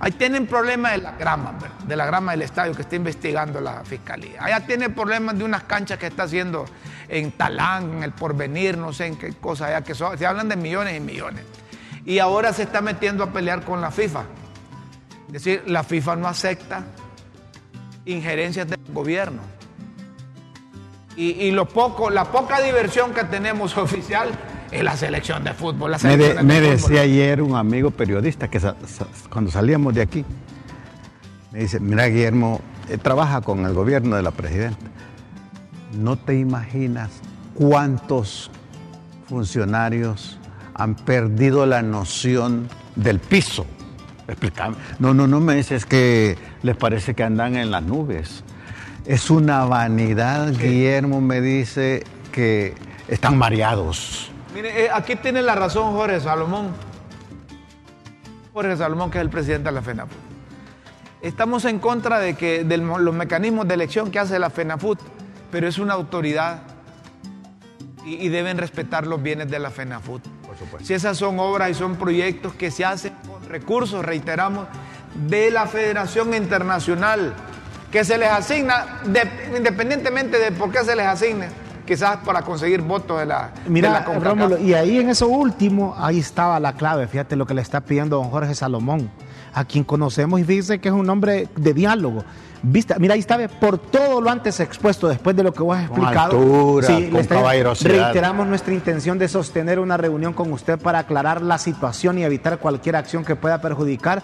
[0.00, 3.84] Ahí tienen problemas de la grama, de la grama del estadio que está investigando la
[3.84, 4.44] fiscalía.
[4.44, 6.64] Allá tienen problemas de unas canchas que está haciendo
[7.08, 10.16] en Talán, en el Porvenir, no sé en qué cosa allá que son.
[10.16, 11.44] Se hablan de millones y millones.
[12.06, 14.22] Y ahora se está metiendo a pelear con la FIFA.
[15.26, 16.84] Es decir, la FIFA no acepta
[18.12, 19.40] injerencias del gobierno.
[21.16, 24.28] Y, y lo poco, la poca diversión que tenemos oficial
[24.70, 25.90] es la selección de fútbol.
[25.92, 26.90] La Me, de- selección me de fútbol.
[26.90, 30.24] decía ayer un amigo periodista que sa- sa- cuando salíamos de aquí,
[31.52, 34.78] me dice, mira Guillermo, eh, trabaja con el gobierno de la presidenta.
[35.98, 37.10] No te imaginas
[37.54, 38.50] cuántos
[39.28, 40.38] funcionarios
[40.74, 43.66] han perdido la noción del piso.
[44.28, 44.76] Explícame.
[44.98, 48.44] No, no, no me dices que les parece que andan en las nubes.
[49.06, 52.74] Es una vanidad, Guillermo me dice que
[53.08, 54.30] están mareados.
[54.54, 56.72] Mire, eh, aquí tiene la razón Jorge Salomón.
[58.52, 60.18] Jorge Salomón, que es el presidente de la FENAFUT.
[61.22, 64.98] Estamos en contra de que de los mecanismos de elección que hace la FENAFUT,
[65.50, 66.62] pero es una autoridad
[68.04, 70.22] y, y deben respetar los bienes de la FENAFUT.
[70.82, 73.12] Si esas son obras y son proyectos que se hacen
[73.48, 74.66] recursos, reiteramos,
[75.26, 77.34] de la Federación Internacional,
[77.90, 81.48] que se les asigna, de- independientemente de por qué se les asigne,
[81.86, 84.04] quizás para conseguir votos de la, de la Mira.
[84.20, 87.06] Rómulo, y ahí en eso último, ahí estaba la clave.
[87.08, 89.10] Fíjate lo que le está pidiendo don Jorge Salomón,
[89.58, 92.24] a quien conocemos y fíjese que es un hombre de diálogo.
[92.62, 95.88] Vista, mira, ahí está, por todo lo antes expuesto, después de lo que vos has
[95.88, 96.38] Con explicado.
[96.38, 97.90] altura, le con está- caballerosidad.
[97.90, 102.58] Reiteramos nuestra intención de sostener una reunión con usted para aclarar la situación y evitar
[102.58, 104.22] cualquier acción que pueda perjudicar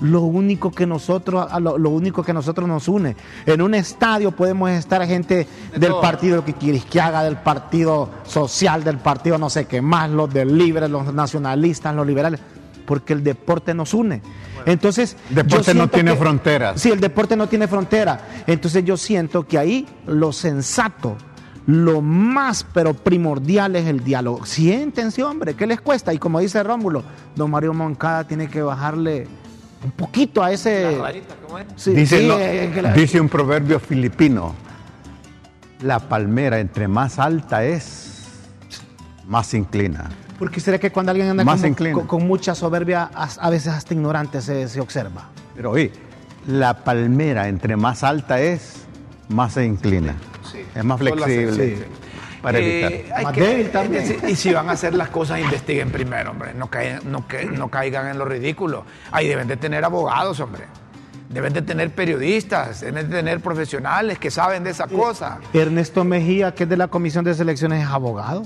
[0.00, 3.14] lo único que nosotros, lo, lo único que nosotros nos une.
[3.46, 6.00] En un estadio podemos estar gente del todo.
[6.00, 10.32] partido que quieres que haga, del partido social, del partido no sé qué más, los
[10.32, 12.40] del libre, los nacionalistas, los liberales,
[12.92, 14.20] porque el deporte nos une.
[14.66, 16.78] Entonces, Deporte no tiene que- fronteras.
[16.78, 18.20] Sí, el deporte no tiene frontera.
[18.46, 21.16] Entonces yo siento que ahí lo sensato,
[21.64, 24.44] lo más pero primordial es el diálogo.
[24.44, 26.12] Siéntense, hombre, ¿qué les cuesta?
[26.12, 27.02] Y como dice Rómulo,
[27.34, 29.26] don Mario Moncada tiene que bajarle
[29.82, 30.98] un poquito a ese...
[31.76, 34.54] Sí, dice, sí, no, eh, que la- dice un proverbio filipino,
[35.80, 38.26] la palmera entre más alta es,
[39.26, 40.10] más se inclina.
[40.42, 41.62] Porque será que cuando alguien anda Más
[41.92, 45.28] con, con mucha soberbia, a, veces hasta ignorante se, se observa.
[45.54, 45.92] Pero oye,
[46.48, 48.82] la palmera entre más alta es,
[49.28, 50.16] más se inclina.
[50.74, 51.76] Es más flexible.
[51.76, 51.84] sí.
[52.42, 53.18] Para Eh, evitar.
[53.18, 54.02] hay Más que- débil también.
[54.08, 56.54] decir, y si van a hacer las cosas, investiguen primero, hombre.
[56.54, 58.84] No, caigan, no, que- no caigan en lo ridículo.
[59.12, 60.64] Ahí deben de tener abogados, hombre.
[61.28, 65.38] Deben de tener periodistas, deben de tener profesionales que saben de esa cosa.
[65.52, 68.42] Ernesto Mejía, que es de la Comisión de Selecciones, es abogado.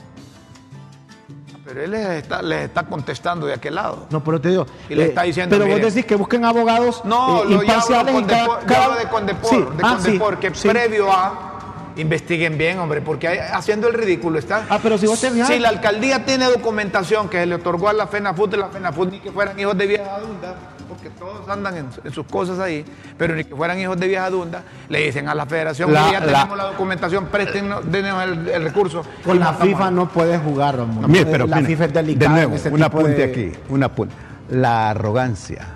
[1.67, 4.07] Pero él les está, les está contestando de aquel lado.
[4.11, 4.67] No, pero te digo.
[4.89, 8.15] Y le eh, está diciendo, Pero vos decís que busquen abogados No, eh, lo imparciales
[8.15, 10.69] con en cada- de Condepor, Sí, de ah, sí, Condepor, que sí.
[10.69, 11.56] previo a
[11.97, 14.65] investiguen bien, hombre, porque hay- haciendo el ridículo está.
[14.69, 17.89] Ah, pero si vos te fijas- Si la alcaldía tiene documentación que se le otorgó
[17.89, 20.55] a la FENAFUT y la FENAFUT ni que fueran hijos de viejas adultas,
[20.89, 22.85] porque todos andan en, en sus cosas ahí,
[23.17, 26.13] pero ni que fueran hijos de viejas adultas, le dicen a la federación, La- "Mire,
[26.13, 29.03] ya la- tenemos la documentación, préstenos, denos el, el recurso.
[29.25, 31.11] Con la FIFA no puedes jugar, Ramón.
[31.11, 32.31] Mire, pero la mire, FIFA es de delicada.
[32.35, 34.15] nuevo, en ese un apunte de- aquí, un apunte.
[34.51, 35.67] La arrogancia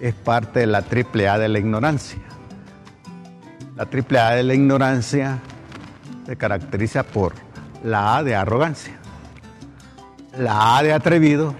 [0.00, 2.18] es parte de la triple A de la ignorancia.
[3.78, 5.38] La triple A de la ignorancia
[6.26, 7.32] se caracteriza por
[7.84, 8.94] la A de arrogancia,
[10.36, 11.54] la A de atrevido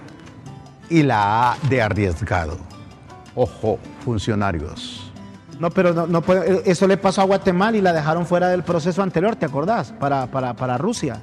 [0.89, 2.57] y la A de arriesgado.
[3.35, 5.11] Ojo, funcionarios.
[5.59, 8.63] No, pero no, no puede- eso le pasó a Guatemala y la dejaron fuera del
[8.63, 9.93] proceso anterior, ¿te acordás?
[9.93, 11.21] Para, para, para Rusia.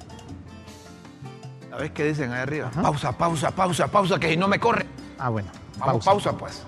[1.71, 2.71] ¿Sabes qué dicen ahí arriba?
[2.71, 4.87] Pausa, pausa, pausa, pausa, que si no me corre.
[5.19, 5.49] Ah, bueno.
[5.79, 6.63] Vamos, pausa, pues.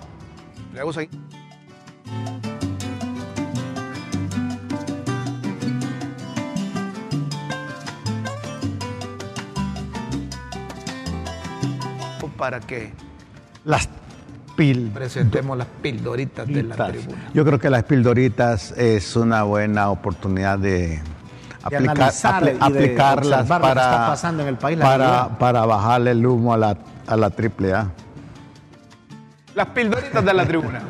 [0.71, 1.28] Luego seguimos.
[12.39, 12.91] Para que
[13.65, 13.87] Las
[14.55, 14.89] pil.
[14.93, 17.29] presentemos las pildoritas de la tribuna.
[17.33, 20.99] Yo creo que las pildoritas es una buena oportunidad de,
[21.63, 26.11] aplicar- de aplicarlas lo que para, está pasando en el país, la para, para bajarle
[26.11, 26.77] el humo a la,
[27.07, 27.91] a la triple A.
[29.55, 30.81] Las pildoritas de la tribuna.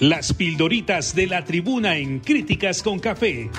[0.00, 3.50] Las pildoritas de la tribuna en Críticas con Café.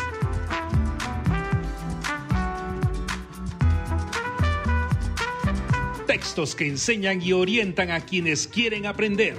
[6.17, 9.35] Textos que enseñan y orientan a quienes quieren aprender.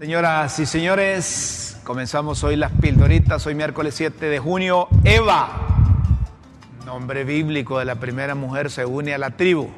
[0.00, 4.88] Señoras y señores, comenzamos hoy las pildoritas, hoy miércoles 7 de junio.
[5.04, 5.50] Eva,
[6.86, 9.68] nombre bíblico de la primera mujer, se une a la tribu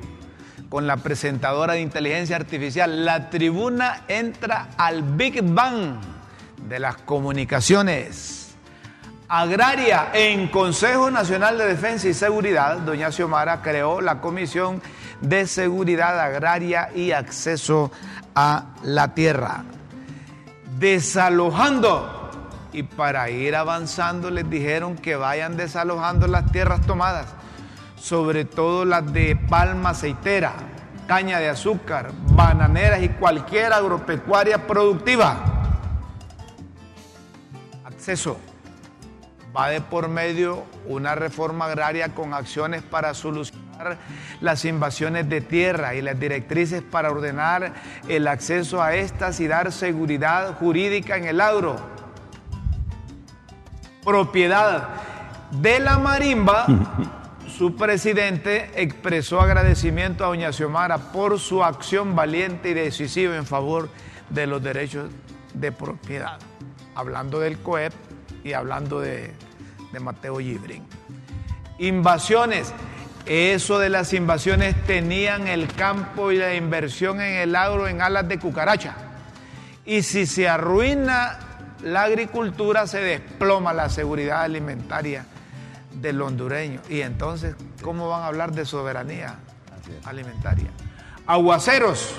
[0.68, 3.04] con la presentadora de inteligencia artificial.
[3.04, 5.96] La tribuna entra al Big Bang
[6.68, 8.39] de las comunicaciones.
[9.32, 14.82] Agraria en Consejo Nacional de Defensa y Seguridad, doña Xiomara creó la Comisión
[15.20, 17.92] de Seguridad Agraria y Acceso
[18.34, 19.62] a la Tierra
[20.80, 22.16] desalojando.
[22.72, 27.26] Y para ir avanzando les dijeron que vayan desalojando las tierras tomadas,
[27.96, 30.54] sobre todo las de palma aceitera,
[31.06, 35.36] caña de azúcar, bananeras y cualquier agropecuaria productiva.
[37.84, 38.49] Acceso.
[39.56, 43.98] Va de por medio una reforma agraria con acciones para solucionar
[44.40, 47.74] las invasiones de tierra y las directrices para ordenar
[48.08, 51.76] el acceso a estas y dar seguridad jurídica en el agro.
[54.04, 54.88] Propiedad
[55.50, 56.66] de la marimba,
[57.58, 63.88] su presidente expresó agradecimiento a doña Xiomara por su acción valiente y decisiva en favor
[64.28, 65.10] de los derechos
[65.54, 66.38] de propiedad.
[66.94, 67.92] Hablando del COEP
[68.44, 69.34] y hablando de,
[69.92, 70.84] de Mateo Gibrin.
[71.78, 72.72] Invasiones.
[73.26, 78.26] Eso de las invasiones tenían el campo y la inversión en el agro en alas
[78.28, 78.96] de cucaracha.
[79.84, 81.38] Y si se arruina
[81.82, 85.26] la agricultura, se desploma la seguridad alimentaria
[85.92, 86.80] del hondureño.
[86.88, 89.36] Y entonces, ¿cómo van a hablar de soberanía
[90.04, 90.70] alimentaria?
[91.26, 92.14] Aguaceros.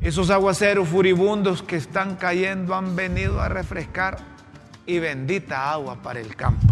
[0.00, 4.18] Esos aguaceros furibundos que están cayendo han venido a refrescar
[4.86, 6.66] y bendita agua para el campo.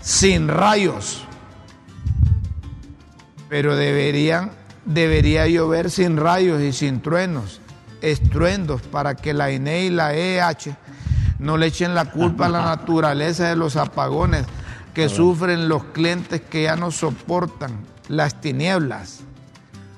[0.00, 1.24] Sin rayos.
[3.48, 4.52] Pero deberían,
[4.84, 7.60] debería llover sin rayos y sin truenos,
[8.02, 10.76] estruendos, para que la INE y la EH
[11.38, 14.44] no le echen la culpa a la naturaleza de los apagones
[14.92, 17.72] que sufren los clientes que ya no soportan
[18.08, 19.20] las tinieblas.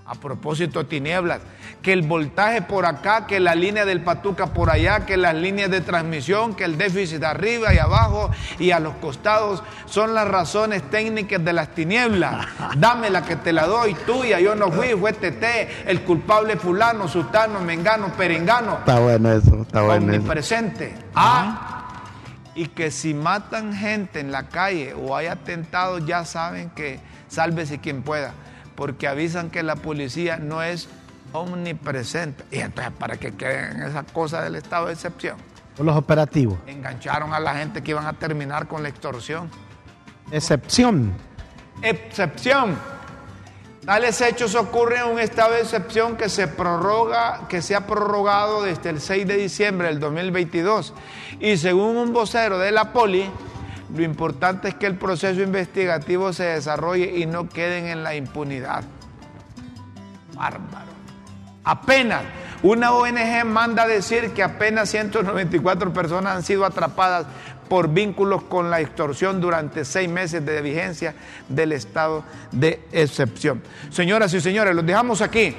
[0.09, 1.41] A propósito, tinieblas,
[1.83, 5.69] que el voltaje por acá, que la línea del patuca por allá, que las líneas
[5.69, 8.31] de transmisión, que el déficit arriba y abajo
[8.61, 12.47] y a los costados son las razones técnicas de las tinieblas.
[12.79, 17.09] Dame la que te la doy, tuya, yo no fui, fue Tete, el culpable fulano,
[17.09, 20.95] sutano, mengano, perengano, Está bueno eso, está bueno omnipresente.
[21.15, 21.77] Ah,
[22.55, 27.79] y que si matan gente en la calle o hay atentados, ya saben que sálvese
[27.79, 28.33] quien pueda,
[28.77, 30.89] porque avisan que la policía no es
[31.33, 32.45] omnipresente.
[32.51, 35.37] Y entonces, ¿para qué queden esas cosas del estado de excepción?
[35.77, 36.59] Por los operativos.
[36.67, 39.51] Engancharon a la gente que iban a terminar con la extorsión.
[40.31, 41.13] Excepción.
[41.83, 42.77] excepción.
[43.85, 48.63] Tales hechos ocurren en un estado de excepción que se prorroga, que se ha prorrogado
[48.63, 50.93] desde el 6 de diciembre del 2022.
[51.39, 53.31] Y según un vocero de la Poli,
[53.95, 58.85] lo importante es que el proceso investigativo se desarrolle y no queden en la impunidad.
[60.35, 60.97] Bárbaro.
[61.65, 62.23] Apenas
[62.63, 67.27] una ONG manda a decir que apenas 194 personas han sido atrapadas
[67.69, 71.15] por vínculos con la extorsión durante seis meses de vigencia
[71.49, 73.63] del estado de excepción.
[73.91, 75.57] Señoras y señores, los dejamos aquí.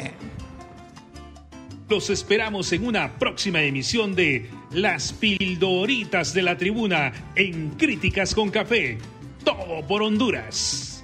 [1.88, 8.50] Los esperamos en una próxima emisión de Las Pildoritas de la Tribuna en Críticas con
[8.50, 8.98] Café.
[9.42, 11.02] Todo por Honduras.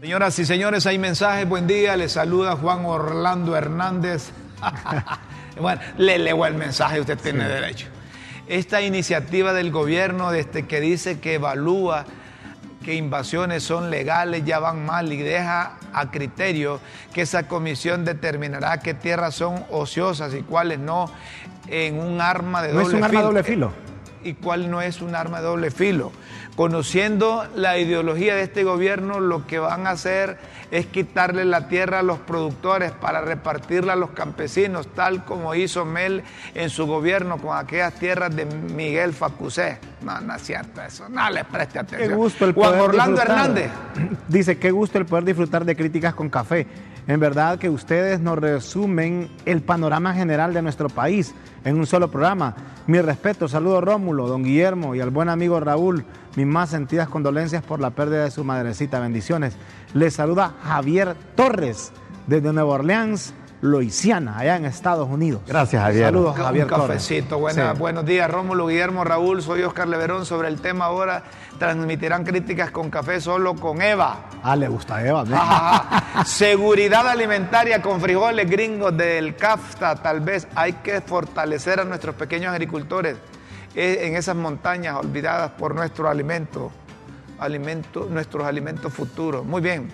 [0.00, 1.48] Señoras y señores, hay mensajes.
[1.48, 1.96] Buen día.
[1.96, 4.30] Les saluda Juan Orlando Hernández.
[5.60, 7.86] bueno, le leo el mensaje, usted tiene derecho.
[8.48, 12.04] Esta iniciativa del gobierno, desde que dice que evalúa
[12.84, 16.80] que invasiones son legales ya van mal y deja a criterio
[17.12, 21.12] que esa comisión determinará qué tierras son ociosas y cuáles no
[21.68, 23.22] en un arma de ¿No doble es un arma filo.
[23.22, 23.72] doble filo?
[24.22, 26.12] Y cuál no es un arma de doble filo.
[26.56, 30.38] Conociendo la ideología de este gobierno, lo que van a hacer
[30.70, 35.84] es quitarle la tierra a los productores para repartirla a los campesinos, tal como hizo
[35.84, 36.22] Mel
[36.54, 39.78] en su gobierno con aquellas tierras de Miguel Facusé.
[40.02, 41.08] No, no es cierto eso.
[41.08, 42.10] No le preste atención.
[42.10, 43.38] Qué gusto el Juan Orlando disfrutar.
[43.38, 43.70] Hernández.
[44.28, 46.66] Dice, qué gusto el poder disfrutar de críticas con café.
[47.10, 51.34] En verdad que ustedes nos resumen el panorama general de nuestro país
[51.64, 52.54] en un solo programa.
[52.86, 56.04] Mi respeto, saludo Rómulo, don Guillermo y al buen amigo Raúl.
[56.36, 59.00] Mis más sentidas condolencias por la pérdida de su madrecita.
[59.00, 59.56] Bendiciones.
[59.92, 61.90] Les saluda Javier Torres
[62.28, 65.42] desde Nueva Orleans, Luisiana, allá en Estados Unidos.
[65.46, 66.06] Gracias, Javier.
[66.06, 66.86] Saludos, Un Javier Torres.
[66.86, 67.38] cafecito.
[67.38, 67.78] Buena- Sí.
[67.78, 69.42] Buenos días, Rómulo, Guillermo, Raúl.
[69.42, 70.24] Soy Oscar Leverón.
[70.24, 71.22] Sobre el tema ahora,
[71.58, 74.30] transmitirán críticas con café solo con Eva.
[74.42, 75.24] Ah, le gusta a Eva.
[76.24, 79.96] Seguridad alimentaria con frijoles gringos del CAFTA.
[79.96, 83.16] Tal vez hay que fortalecer a nuestros pequeños agricultores
[83.74, 86.72] eh, en esas montañas olvidadas por nuestro alimento,
[87.38, 89.44] alimento, nuestros alimentos futuros.
[89.44, 89.88] Muy bien.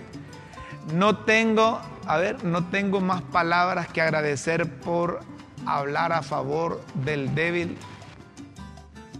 [0.92, 5.20] No tengo, a ver, no tengo más palabras que agradecer por
[5.66, 7.76] hablar a favor del débil,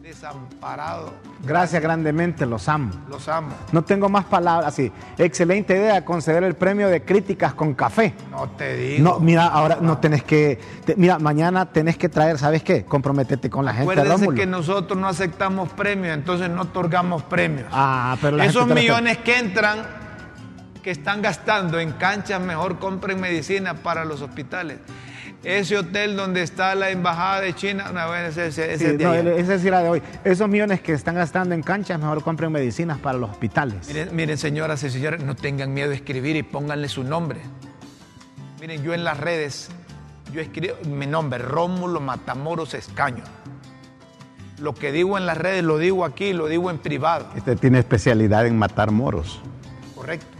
[0.03, 1.13] desamparado.
[1.43, 2.93] Gracias grandemente, los amo.
[3.09, 3.53] Los amo.
[3.73, 4.75] No tengo más palabras.
[4.75, 8.15] Sí, excelente idea conceder el premio de críticas con café.
[8.31, 9.05] No te digo.
[9.05, 10.59] No, mira, ahora no tenés que.
[10.85, 12.85] te- mira, mañana tenés que traer, ¿sabes qué?
[12.85, 17.67] Comprométete con la gente, Acuérdense que nosotros no aceptamos premios, entonces no otorgamos premios.
[17.73, 19.79] Ah, pero la Esos gente millones que entran,
[20.87, 24.79] que están gastando en canchas, mejor compren medicina para los hospitales.
[25.43, 29.89] Ese hotel donde está la embajada de China, no, ese, ese- ese Sí, no, de
[29.89, 30.03] hoy.
[30.23, 33.89] Esos millones que están gastando en canchas, mejor compren medicinas para los hospitales.
[33.89, 37.41] Miren, miren, señoras y señores, no tengan miedo de escribir y pónganle su nombre.
[38.61, 39.71] Miren, yo en las redes,
[40.33, 43.25] yo escribo mi nombre, Rómulo Matamoros Escaño.
[44.61, 47.27] Lo que digo en las redes lo digo aquí, lo digo en privado.
[47.35, 49.43] Este tiene especialidad en matar moros.
[49.97, 50.36] Correcto.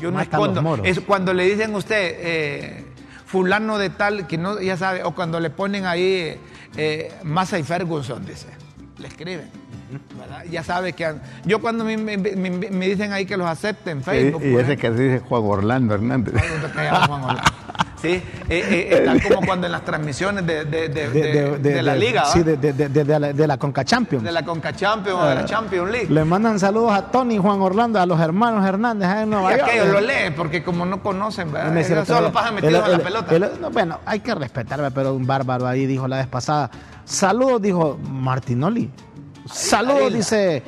[0.00, 0.82] Yo no escondo.
[0.84, 2.84] Es cuando le dicen a usted, eh,
[3.26, 6.36] fulano de tal, que no, ya sabe, o cuando le ponen ahí
[6.76, 8.46] eh, Massey Ferguson, dice,
[8.98, 9.48] le escriben.
[10.18, 10.44] ¿verdad?
[10.48, 11.14] Ya sabe que...
[11.44, 14.40] yo cuando me, me- me- me dicen ahí que los acepten en Facebook.
[14.44, 16.34] y y ese ejemplo, que se dice Juan Orlando Hernández.
[16.40, 17.42] Ay, ¿dónde queda Juan Orlando?
[18.02, 21.94] Sí, eh, eh, están como cuando en las transmisiones de, de- de- de- de la
[21.94, 24.24] liga, Sí, de, la, Conca Champions.
[24.24, 26.06] de la Conca Champions o de la Champions League.
[26.08, 29.52] Le mandan saludos a Tony y Juan Orlando, a los hermanos Hernández allá en Nueva
[29.52, 29.68] Y York.
[29.68, 31.72] aquellos lo leen porque como no conocen, ¿verdad?
[31.72, 33.34] Me Ellos solo pasan metidos en la el- pelota.
[33.36, 36.70] el- no, bueno, hay que respetarme, pero un bárbaro ahí dijo la vez pasada.
[37.04, 38.90] Saludos, dijo Martinoli.
[39.52, 40.62] Saludos, dice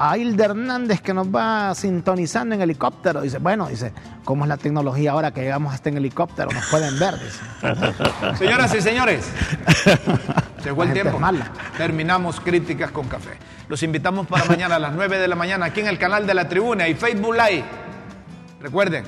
[0.00, 3.20] a Hilda Hernández que nos va sintonizando en helicóptero.
[3.20, 3.92] Dice, bueno, dice,
[4.24, 6.50] ¿cómo es la tecnología ahora que llegamos hasta en helicóptero?
[6.52, 8.36] Nos pueden ver, dice.
[8.38, 9.28] Señoras y señores,
[10.62, 11.18] se fue el tiempo.
[11.76, 13.30] Terminamos críticas con café.
[13.68, 16.34] Los invitamos para mañana a las 9 de la mañana aquí en el canal de
[16.34, 17.64] la Tribuna y Facebook Live.
[18.60, 19.04] Recuerden,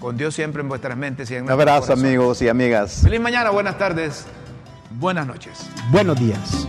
[0.00, 3.00] con Dios siempre en vuestras mentes y en Un abrazo amigos y amigas.
[3.02, 4.24] Feliz mañana, buenas tardes,
[4.92, 5.68] buenas noches.
[5.90, 6.66] Buenos días.